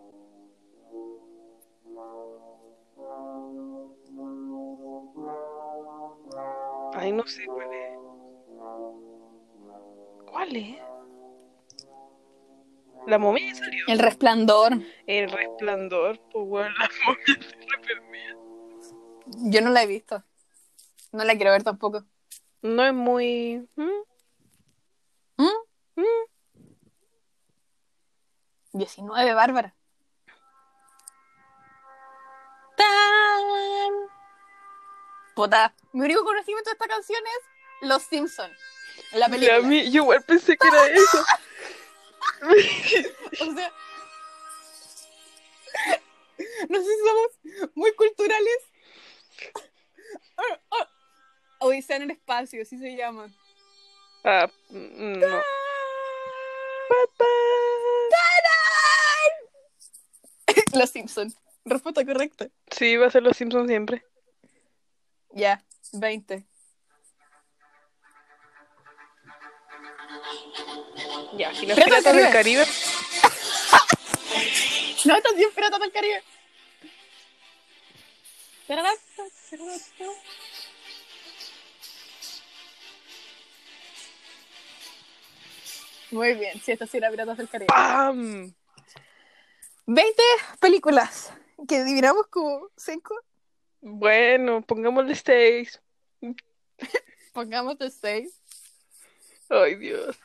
Ay, 6.94 7.12
no 7.12 7.26
sé 7.26 7.46
cuál 7.46 7.68
es. 7.72 7.98
¿Cuál 10.30 10.56
es? 10.56 10.76
La 13.06 13.18
momia 13.18 13.54
salió. 13.54 13.84
El 13.88 13.98
resplandor. 13.98 14.72
El 15.06 15.30
resplandor, 15.30 16.20
pues 16.30 16.46
bueno, 16.46 16.74
la 16.78 16.88
momia 17.06 17.24
se 17.26 17.56
reprimía. 17.76 18.36
Yo 19.50 19.60
no 19.60 19.70
la 19.70 19.82
he 19.82 19.86
visto. 19.86 20.22
No 21.12 21.24
la 21.24 21.36
quiero 21.36 21.52
ver 21.52 21.62
tampoco. 21.62 22.04
No 22.62 22.84
es 22.84 22.92
muy. 22.92 23.68
¿Mm? 23.76 23.82
¿Mm? 25.38 26.02
19, 28.78 29.34
Bárbara. 29.34 29.74
¡Tan! 32.76 33.92
Puta, 35.34 35.74
mi 35.92 36.04
único 36.04 36.24
conocimiento 36.24 36.70
de 36.70 36.74
esta 36.74 36.86
canción 36.88 37.20
es 37.26 37.88
Los 37.88 38.02
Simpsons. 38.04 38.56
La 39.12 39.26
Y 39.28 39.30
película. 39.30 39.56
a 39.58 39.60
mí, 39.62 39.90
yo 39.90 40.02
igual 40.02 40.22
pensé 40.22 40.56
que 40.56 40.68
era 40.68 40.86
eso. 40.88 41.24
O 42.40 43.54
sea, 43.54 43.72
no 46.68 46.78
sé 46.78 46.84
si 46.84 46.98
somos 46.98 47.70
muy 47.74 47.92
culturales. 47.94 48.58
Odisea 51.60 51.96
en 51.96 52.02
el 52.02 52.10
espacio, 52.12 52.62
así 52.62 52.78
se 52.78 52.96
llama. 52.96 53.26
ah, 54.24 54.48
mm, 54.70 55.18
no. 55.18 55.42
Papá. 56.88 57.24
Los 60.78 60.90
Simpsons. 60.90 61.36
Respuesta 61.64 62.04
correcta. 62.04 62.48
Sí, 62.70 62.96
va 62.96 63.06
a 63.06 63.10
ser 63.10 63.22
los 63.22 63.36
Simpsons 63.36 63.68
siempre. 63.68 64.04
Ya, 65.32 65.62
20. 65.92 66.46
Ya, 71.36 71.54
si 71.54 71.66
los 71.66 71.76
Piratas 71.76 71.98
piratas 71.98 72.14
del 72.16 72.32
Caribe. 72.32 72.64
No, 75.04 75.16
estás 75.16 75.36
bien 75.36 75.48
Piratas 75.54 75.80
del 75.80 75.92
Caribe. 75.92 76.22
Muy 86.10 86.34
bien, 86.34 86.60
sí, 86.60 86.72
esta 86.72 86.86
sí 86.86 86.96
era 86.96 87.10
Piratas 87.10 87.36
del 87.38 87.48
Caribe. 87.48 87.68
¡Pam! 87.68 88.52
20 89.90 90.22
películas 90.60 91.32
que 91.66 91.82
dividamos 91.82 92.26
como 92.26 92.68
5. 92.76 93.14
Bueno, 93.80 94.60
pongámosle 94.60 95.14
seis. 95.14 95.80
Pongamos 97.32 97.78
de 97.78 97.90
6. 97.90 98.30
Ay, 99.48 99.76
Dios. 99.76 100.18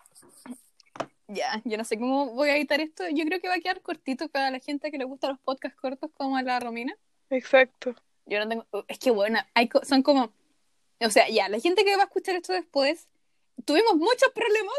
Ya, 1.29 1.61
yo 1.63 1.77
no 1.77 1.85
sé 1.85 1.97
cómo 1.97 2.31
voy 2.33 2.49
a 2.49 2.57
editar 2.57 2.81
esto. 2.81 3.05
Yo 3.09 3.23
creo 3.23 3.39
que 3.39 3.47
va 3.47 3.53
a 3.55 3.59
quedar 3.59 3.81
cortito 3.81 4.27
para 4.27 4.51
la 4.51 4.59
gente 4.59 4.91
que 4.91 4.97
le 4.97 5.05
gusta 5.05 5.29
los 5.29 5.39
podcasts 5.39 5.79
cortos 5.79 6.11
como 6.13 6.35
a 6.35 6.43
la 6.43 6.59
Romina. 6.59 6.97
Exacto. 7.29 7.95
Yo 8.25 8.39
no 8.39 8.49
tengo. 8.49 8.65
Es 8.89 8.99
que 8.99 9.11
bueno, 9.11 9.39
hay 9.53 9.69
co- 9.69 9.85
son 9.85 10.03
como. 10.03 10.33
O 10.99 11.09
sea, 11.09 11.29
ya, 11.29 11.47
la 11.47 11.59
gente 11.61 11.85
que 11.85 11.95
va 11.95 12.03
a 12.03 12.05
escuchar 12.05 12.35
esto 12.35 12.51
después, 12.51 13.07
tuvimos 13.63 13.95
muchos 13.95 14.29
problemas. 14.35 14.75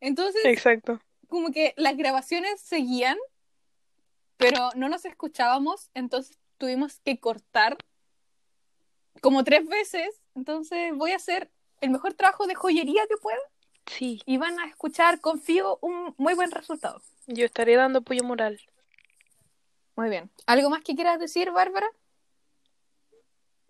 Entonces, 0.00 0.44
Exacto. 0.44 1.00
como 1.28 1.52
que 1.52 1.74
las 1.76 1.96
grabaciones 1.96 2.60
seguían, 2.60 3.16
pero 4.36 4.70
no 4.74 4.88
nos 4.88 5.04
escuchábamos. 5.04 5.90
Entonces, 5.94 6.38
tuvimos 6.58 7.00
que 7.04 7.18
cortar 7.18 7.76
como 9.20 9.44
tres 9.44 9.66
veces. 9.68 10.20
Entonces, 10.34 10.92
voy 10.94 11.12
a 11.12 11.16
hacer 11.16 11.50
el 11.80 11.90
mejor 11.90 12.14
trabajo 12.14 12.46
de 12.46 12.54
joyería 12.54 13.06
que 13.08 13.16
pueda 13.16 13.38
Sí. 13.86 14.20
y 14.26 14.36
van 14.38 14.58
a 14.58 14.66
escuchar, 14.66 15.20
confío, 15.20 15.78
un 15.80 16.14
muy 16.18 16.34
buen 16.34 16.50
resultado. 16.50 17.00
Yo 17.26 17.44
estaré 17.44 17.76
dando 17.76 18.00
apoyo 18.00 18.24
moral. 18.24 18.60
Muy 19.94 20.08
bien. 20.10 20.30
¿Algo 20.46 20.70
más 20.70 20.82
que 20.82 20.94
quieras 20.94 21.18
decir, 21.20 21.50
Bárbara? 21.52 21.86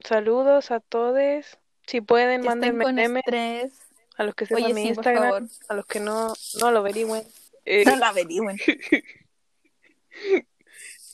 Saludos 0.00 0.70
a 0.70 0.80
todos. 0.80 1.58
Si 1.86 2.00
pueden, 2.00 2.42
Que 2.42 2.48
mándenme 2.48 2.92
memes 2.92 3.72
a 4.16 4.24
los 4.24 4.34
que 4.34 4.46
sepan 4.46 4.64
Oye, 4.64 4.74
mi 4.74 4.82
sí, 4.82 4.88
por 4.88 5.06
Instagram, 5.06 5.22
favor. 5.24 5.42
a 5.68 5.74
los 5.74 5.86
que 5.86 6.00
no, 6.00 6.32
no 6.60 6.70
lo 6.70 6.78
averigüen. 6.80 7.22
Eh, 7.64 7.84
No 7.84 7.96
la 7.96 8.08
averigüen. 8.08 8.56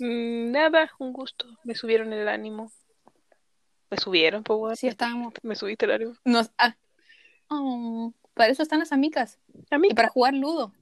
mm, 0.02 0.50
nada, 0.50 0.90
un 0.98 1.12
gusto. 1.12 1.46
Me 1.64 1.74
subieron 1.74 2.12
el 2.12 2.28
ánimo. 2.28 2.70
Me 3.90 3.96
subieron, 3.96 4.42
pues 4.42 4.58
bueno. 4.58 4.76
Sí, 4.76 4.86
estábamos. 4.86 5.34
Me 5.42 5.54
subiste 5.54 5.84
el 5.84 5.92
ánimo. 5.92 6.14
Nos... 6.24 6.50
ah. 6.58 6.76
Oh, 7.48 8.12
para 8.34 8.50
eso 8.50 8.62
están 8.62 8.78
las 8.78 8.92
amigas. 8.92 9.38
Y 9.70 9.94
para 9.94 10.08
jugar 10.08 10.34
Ludo. 10.34 10.72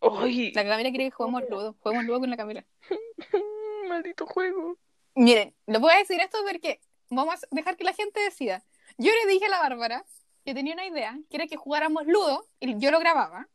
¡Ay! 0.00 0.52
La 0.52 0.64
Camila 0.64 0.90
quiere 0.90 1.04
que 1.04 1.10
juguemos 1.10 1.42
Ludo. 1.50 1.76
Juguemos 1.80 2.04
Ludo 2.04 2.20
con 2.20 2.30
la 2.30 2.36
Camila. 2.36 2.64
Maldito 3.88 4.26
juego. 4.26 4.78
Miren, 5.14 5.54
les 5.66 5.80
voy 5.80 5.92
a 5.92 5.98
decir 5.98 6.18
esto 6.20 6.38
porque 6.46 6.80
vamos 7.10 7.34
a 7.34 7.38
dejar 7.50 7.76
que 7.76 7.84
la 7.84 7.92
gente 7.92 8.20
decida. 8.20 8.64
Yo 8.96 9.10
le 9.12 9.30
dije 9.30 9.46
a 9.46 9.50
la 9.50 9.60
Bárbara 9.60 10.04
que 10.44 10.54
tenía 10.54 10.74
una 10.74 10.86
idea, 10.86 11.18
que 11.28 11.36
era 11.36 11.46
que 11.46 11.56
jugáramos 11.56 12.06
Ludo, 12.06 12.46
y 12.60 12.78
yo 12.78 12.90
lo 12.90 12.98
grababa, 12.98 13.48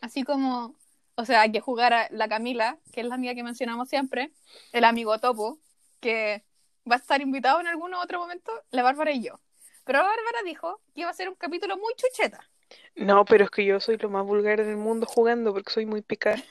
así 0.00 0.22
como, 0.22 0.74
o 1.20 1.24
sea, 1.26 1.48
que 1.50 1.60
jugara 1.60 2.08
la 2.10 2.28
Camila, 2.28 2.78
que 2.92 3.00
es 3.02 3.06
la 3.06 3.14
amiga 3.14 3.34
que 3.34 3.42
mencionamos 3.42 3.88
siempre, 3.88 4.32
el 4.72 4.84
amigo 4.84 5.18
Topo, 5.18 5.58
que 6.00 6.42
va 6.90 6.96
a 6.96 6.98
estar 6.98 7.20
invitado 7.20 7.60
en 7.60 7.66
algún 7.66 7.94
otro 7.94 8.18
momento, 8.20 8.50
la 8.70 8.82
Bárbara 8.82 9.12
y 9.12 9.22
yo. 9.22 9.38
Pero 9.84 9.98
la 9.98 10.04
Bárbara 10.04 10.38
dijo 10.44 10.80
que 10.94 11.02
iba 11.02 11.10
a 11.10 11.14
ser 11.14 11.28
un 11.28 11.34
capítulo 11.34 11.76
muy 11.76 11.92
chucheta. 11.96 12.40
No, 12.94 13.24
pero 13.24 13.44
es 13.44 13.50
que 13.50 13.64
yo 13.64 13.80
soy 13.80 13.96
lo 13.98 14.08
más 14.10 14.24
vulgar 14.24 14.64
del 14.64 14.76
mundo 14.76 15.06
jugando 15.06 15.52
porque 15.52 15.72
soy 15.72 15.86
muy 15.86 16.02
picada. 16.02 16.42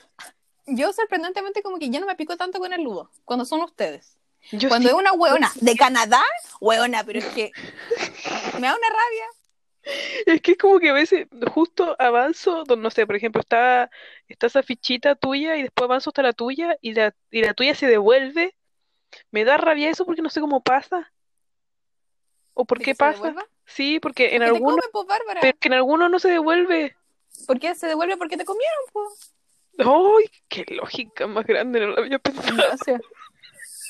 Yo 0.66 0.92
sorprendentemente 0.92 1.62
como 1.62 1.78
que 1.78 1.90
ya 1.90 1.98
no 2.00 2.06
me 2.06 2.14
pico 2.16 2.36
tanto 2.36 2.58
con 2.58 2.72
el 2.72 2.82
Ludo, 2.82 3.10
cuando 3.24 3.44
son 3.44 3.62
ustedes. 3.62 4.16
Yo 4.52 4.68
Cuando 4.68 4.88
sí- 4.88 4.94
es 4.94 4.98
una 4.98 5.12
hueona 5.12 5.50
de 5.60 5.76
Canadá, 5.76 6.22
hueona, 6.60 7.04
pero 7.04 7.18
es 7.18 7.26
que 7.26 7.50
me 8.60 8.66
da 8.68 8.76
una 8.76 8.88
rabia. 8.88 9.26
Es 10.26 10.40
que 10.42 10.52
es 10.52 10.58
como 10.58 10.78
que 10.78 10.90
a 10.90 10.92
veces 10.94 11.26
justo 11.52 11.96
avanzo, 11.98 12.64
no 12.76 12.90
sé, 12.90 13.06
por 13.06 13.16
ejemplo, 13.16 13.40
está, 13.40 13.90
está 14.28 14.46
esa 14.46 14.62
fichita 14.62 15.14
tuya 15.14 15.56
y 15.56 15.62
después 15.62 15.84
avanzo 15.86 16.10
hasta 16.10 16.22
la 16.22 16.32
tuya 16.32 16.76
y 16.80 16.94
la, 16.94 17.14
y 17.30 17.42
la 17.42 17.54
tuya 17.54 17.74
se 17.74 17.86
devuelve. 17.86 18.56
Me 19.30 19.44
da 19.44 19.56
rabia 19.56 19.90
eso 19.90 20.04
porque 20.06 20.22
no 20.22 20.30
sé 20.30 20.40
cómo 20.40 20.62
pasa. 20.62 21.12
¿O 22.54 22.64
por 22.64 22.78
¿De 22.78 22.84
qué 22.84 22.90
que 22.90 22.94
se 22.94 22.98
pasa? 22.98 23.16
devuelva? 23.16 23.46
Sí, 23.66 24.00
porque 24.00 24.24
en 24.26 24.30
Porque 24.30 24.38
te 24.38 24.44
algunos, 24.56 24.76
comen, 24.76 24.90
pues, 24.92 25.06
Bárbara. 25.06 25.40
pero 25.40 25.58
que 25.58 25.68
en 25.68 25.74
algunos 25.74 26.10
no 26.10 26.18
se 26.18 26.28
devuelve. 26.28 26.96
¿Por 27.46 27.58
qué 27.58 27.74
se 27.74 27.86
devuelve? 27.86 28.16
Porque 28.16 28.36
te 28.36 28.44
comieron, 28.44 28.84
pues. 28.92 29.34
¡Ay! 29.78 30.30
¡Qué 30.48 30.64
lógica 30.74 31.26
más 31.26 31.46
grande! 31.46 31.80
No 31.80 31.86
lo 31.88 31.98
había 31.98 32.18
pensado. 32.20 32.56
Gracias. 32.56 33.00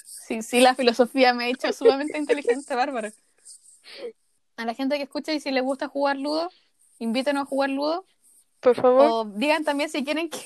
Sí, 0.04 0.42
sí, 0.42 0.60
la 0.60 0.74
filosofía 0.74 1.34
me 1.34 1.44
ha 1.44 1.48
hecho 1.48 1.72
sumamente 1.72 2.16
inteligente, 2.18 2.74
Bárbara. 2.74 3.12
A 4.60 4.66
la 4.66 4.74
gente 4.74 4.96
que 4.98 5.04
escucha 5.04 5.32
y 5.32 5.40
si 5.40 5.50
les 5.50 5.62
gusta 5.62 5.88
jugar 5.88 6.18
Ludo, 6.18 6.50
invítenos 6.98 7.44
a 7.44 7.46
jugar 7.46 7.70
Ludo. 7.70 8.04
Por 8.60 8.74
favor. 8.74 9.06
O 9.10 9.24
digan 9.24 9.64
también 9.64 9.88
si 9.88 10.04
quieren 10.04 10.28
que, 10.28 10.38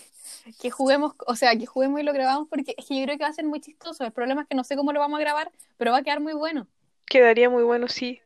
que 0.61 0.71
juguemos, 0.71 1.15
o 1.27 1.35
sea, 1.35 1.57
que 1.59 1.67
juguemos 1.67 2.01
y 2.01 2.05
lo 2.05 2.13
grabamos, 2.13 2.47
porque 2.49 2.77
es 2.79 2.87
que 2.87 2.97
yo 2.97 3.05
creo 3.07 3.19
que 3.19 3.25
va 3.25 3.31
a 3.31 3.33
ser 3.33 3.45
muy 3.45 3.61
chistoso. 3.61 4.05
El 4.05 4.13
problema 4.13 4.43
es 4.43 4.49
que 4.49 4.55
no 4.55 4.63
sé 4.63 4.77
cómo 4.77 4.93
lo 4.93 5.01
vamos 5.01 5.19
a 5.19 5.21
grabar, 5.21 5.51
pero 5.77 5.91
va 5.91 5.99
a 5.99 6.03
quedar 6.05 6.21
muy 6.21 6.33
bueno. 6.33 6.69
Quedaría 7.07 7.51
muy 7.51 7.65
bueno, 7.65 7.89
sí. 7.89 8.21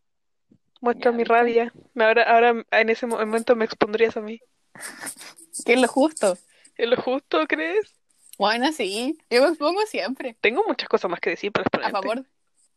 Muestra 0.80 1.10
Ya, 1.10 1.16
mi 1.16 1.24
rabia. 1.24 1.72
Ahora, 1.98 2.22
ahora 2.24 2.66
en 2.70 2.88
ese 2.90 3.06
momento 3.06 3.56
me 3.56 3.64
expondrías 3.64 4.16
a 4.16 4.20
mí. 4.20 4.40
Que 5.64 5.72
es 5.74 5.80
lo 5.80 5.88
justo. 5.88 6.38
¿Es 6.76 6.88
lo 6.88 6.96
justo, 6.96 7.46
crees? 7.48 7.94
Bueno, 8.38 8.72
sí, 8.72 9.18
yo 9.30 9.42
me 9.42 9.48
expongo 9.48 9.80
siempre. 9.86 10.36
Tengo 10.40 10.62
muchas 10.66 10.88
cosas 10.88 11.10
más 11.10 11.20
que 11.20 11.30
decir 11.30 11.50
para 11.50 11.64
A 11.82 11.88
exponerte. 11.88 12.08
favor. 12.08 12.26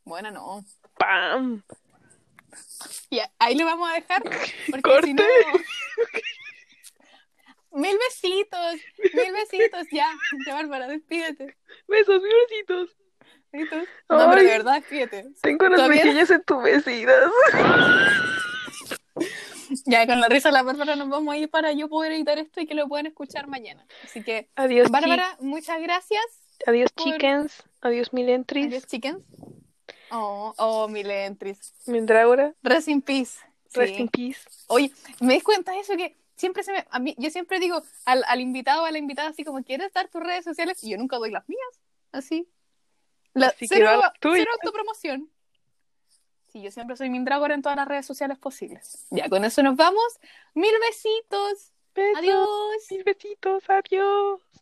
Bueno, 0.03 0.31
no. 0.31 0.65
¡Pam! 0.97 1.61
Ya, 3.09 3.31
ahí 3.39 3.55
lo 3.55 3.65
vamos 3.65 3.89
a 3.89 3.93
dejar. 3.95 4.23
Porque 4.23 4.81
Corte. 4.81 5.07
si 5.07 5.13
no. 5.13 5.23
Mil 7.73 7.97
besitos, 7.97 8.75
mil 9.13 9.31
besitos, 9.33 9.87
ya. 9.91 10.11
Ya, 10.45 10.53
Bárbara, 10.55 10.87
despídete. 10.87 11.55
Besos, 11.87 12.21
mis 12.21 12.33
besitos. 12.49 12.97
¿Besitos? 13.51 13.87
No, 14.09 14.17
pero 14.29 14.31
de 14.31 14.39
Ay. 14.39 14.45
verdad, 14.57 14.73
despídete. 14.75 15.27
Tengo 15.41 15.69
las 15.69 15.87
mejillas 15.87 16.29
entumecidas. 16.31 17.31
Ya, 19.85 20.05
con 20.05 20.19
la 20.19 20.27
risa 20.27 20.49
de 20.49 20.53
la 20.53 20.63
Bárbara 20.63 20.95
nos 20.97 21.07
vamos 21.09 21.33
a 21.33 21.37
ir 21.37 21.49
para 21.49 21.71
yo 21.71 21.87
poder 21.87 22.11
editar 22.11 22.37
esto 22.39 22.59
y 22.59 22.65
que 22.67 22.75
lo 22.75 22.87
puedan 22.89 23.05
escuchar 23.05 23.47
mañana. 23.47 23.85
Así 24.03 24.21
que, 24.21 24.49
Adiós, 24.55 24.89
Bárbara, 24.91 25.37
muchas 25.39 25.81
gracias. 25.81 26.21
Adiós, 26.67 26.91
por- 26.93 27.05
chickens. 27.05 27.63
Adiós, 27.81 28.11
milentris. 28.11 28.67
Adiós, 28.67 28.85
chickens. 28.85 29.23
Oh, 30.11 30.53
oh, 30.57 30.87
Milentris. 30.87 31.73
Mindrágora. 31.87 32.53
Rest 32.63 32.87
in 32.89 33.01
peace. 33.01 33.39
Rest 33.73 33.95
Sí. 33.95 34.01
in 34.01 34.07
peace. 34.09 34.39
Oye, 34.67 34.91
me 35.21 35.35
di 35.35 35.41
cuenta 35.41 35.71
de 35.71 35.79
eso 35.79 35.95
que 35.95 36.17
siempre 36.35 36.63
se 36.63 36.73
me. 36.73 36.85
A 36.89 36.99
mí, 36.99 37.15
yo 37.17 37.29
siempre 37.29 37.59
digo 37.59 37.81
al, 38.05 38.23
al 38.27 38.41
invitado 38.41 38.83
o 38.83 38.85
a 38.85 38.91
la 38.91 38.97
invitada, 38.97 39.29
así 39.29 39.43
como, 39.45 39.63
¿quieres 39.63 39.93
dar 39.93 40.09
tus 40.09 40.21
redes 40.21 40.43
sociales? 40.43 40.83
Y 40.83 40.89
yo 40.91 40.97
nunca 40.97 41.17
doy 41.17 41.31
las 41.31 41.47
mías. 41.47 41.81
Así. 42.11 42.47
La, 43.33 43.47
Así 43.47 43.67
cero, 43.67 44.01
cero 44.21 44.51
autopromoción. 44.61 45.29
Sí, 46.51 46.61
yo 46.61 46.69
siempre 46.69 46.97
soy 46.97 47.09
Mindragor 47.09 47.53
en 47.53 47.61
todas 47.61 47.77
las 47.77 47.87
redes 47.87 48.05
sociales 48.05 48.37
posibles. 48.37 49.05
Ya, 49.09 49.29
con 49.29 49.45
eso 49.45 49.63
nos 49.63 49.77
vamos. 49.77 50.03
Mil 50.53 50.73
besitos. 50.81 51.71
Besos, 51.95 52.17
Adiós. 52.19 52.47
mil 52.89 53.03
besitos, 53.03 53.63
adiós. 53.69 54.41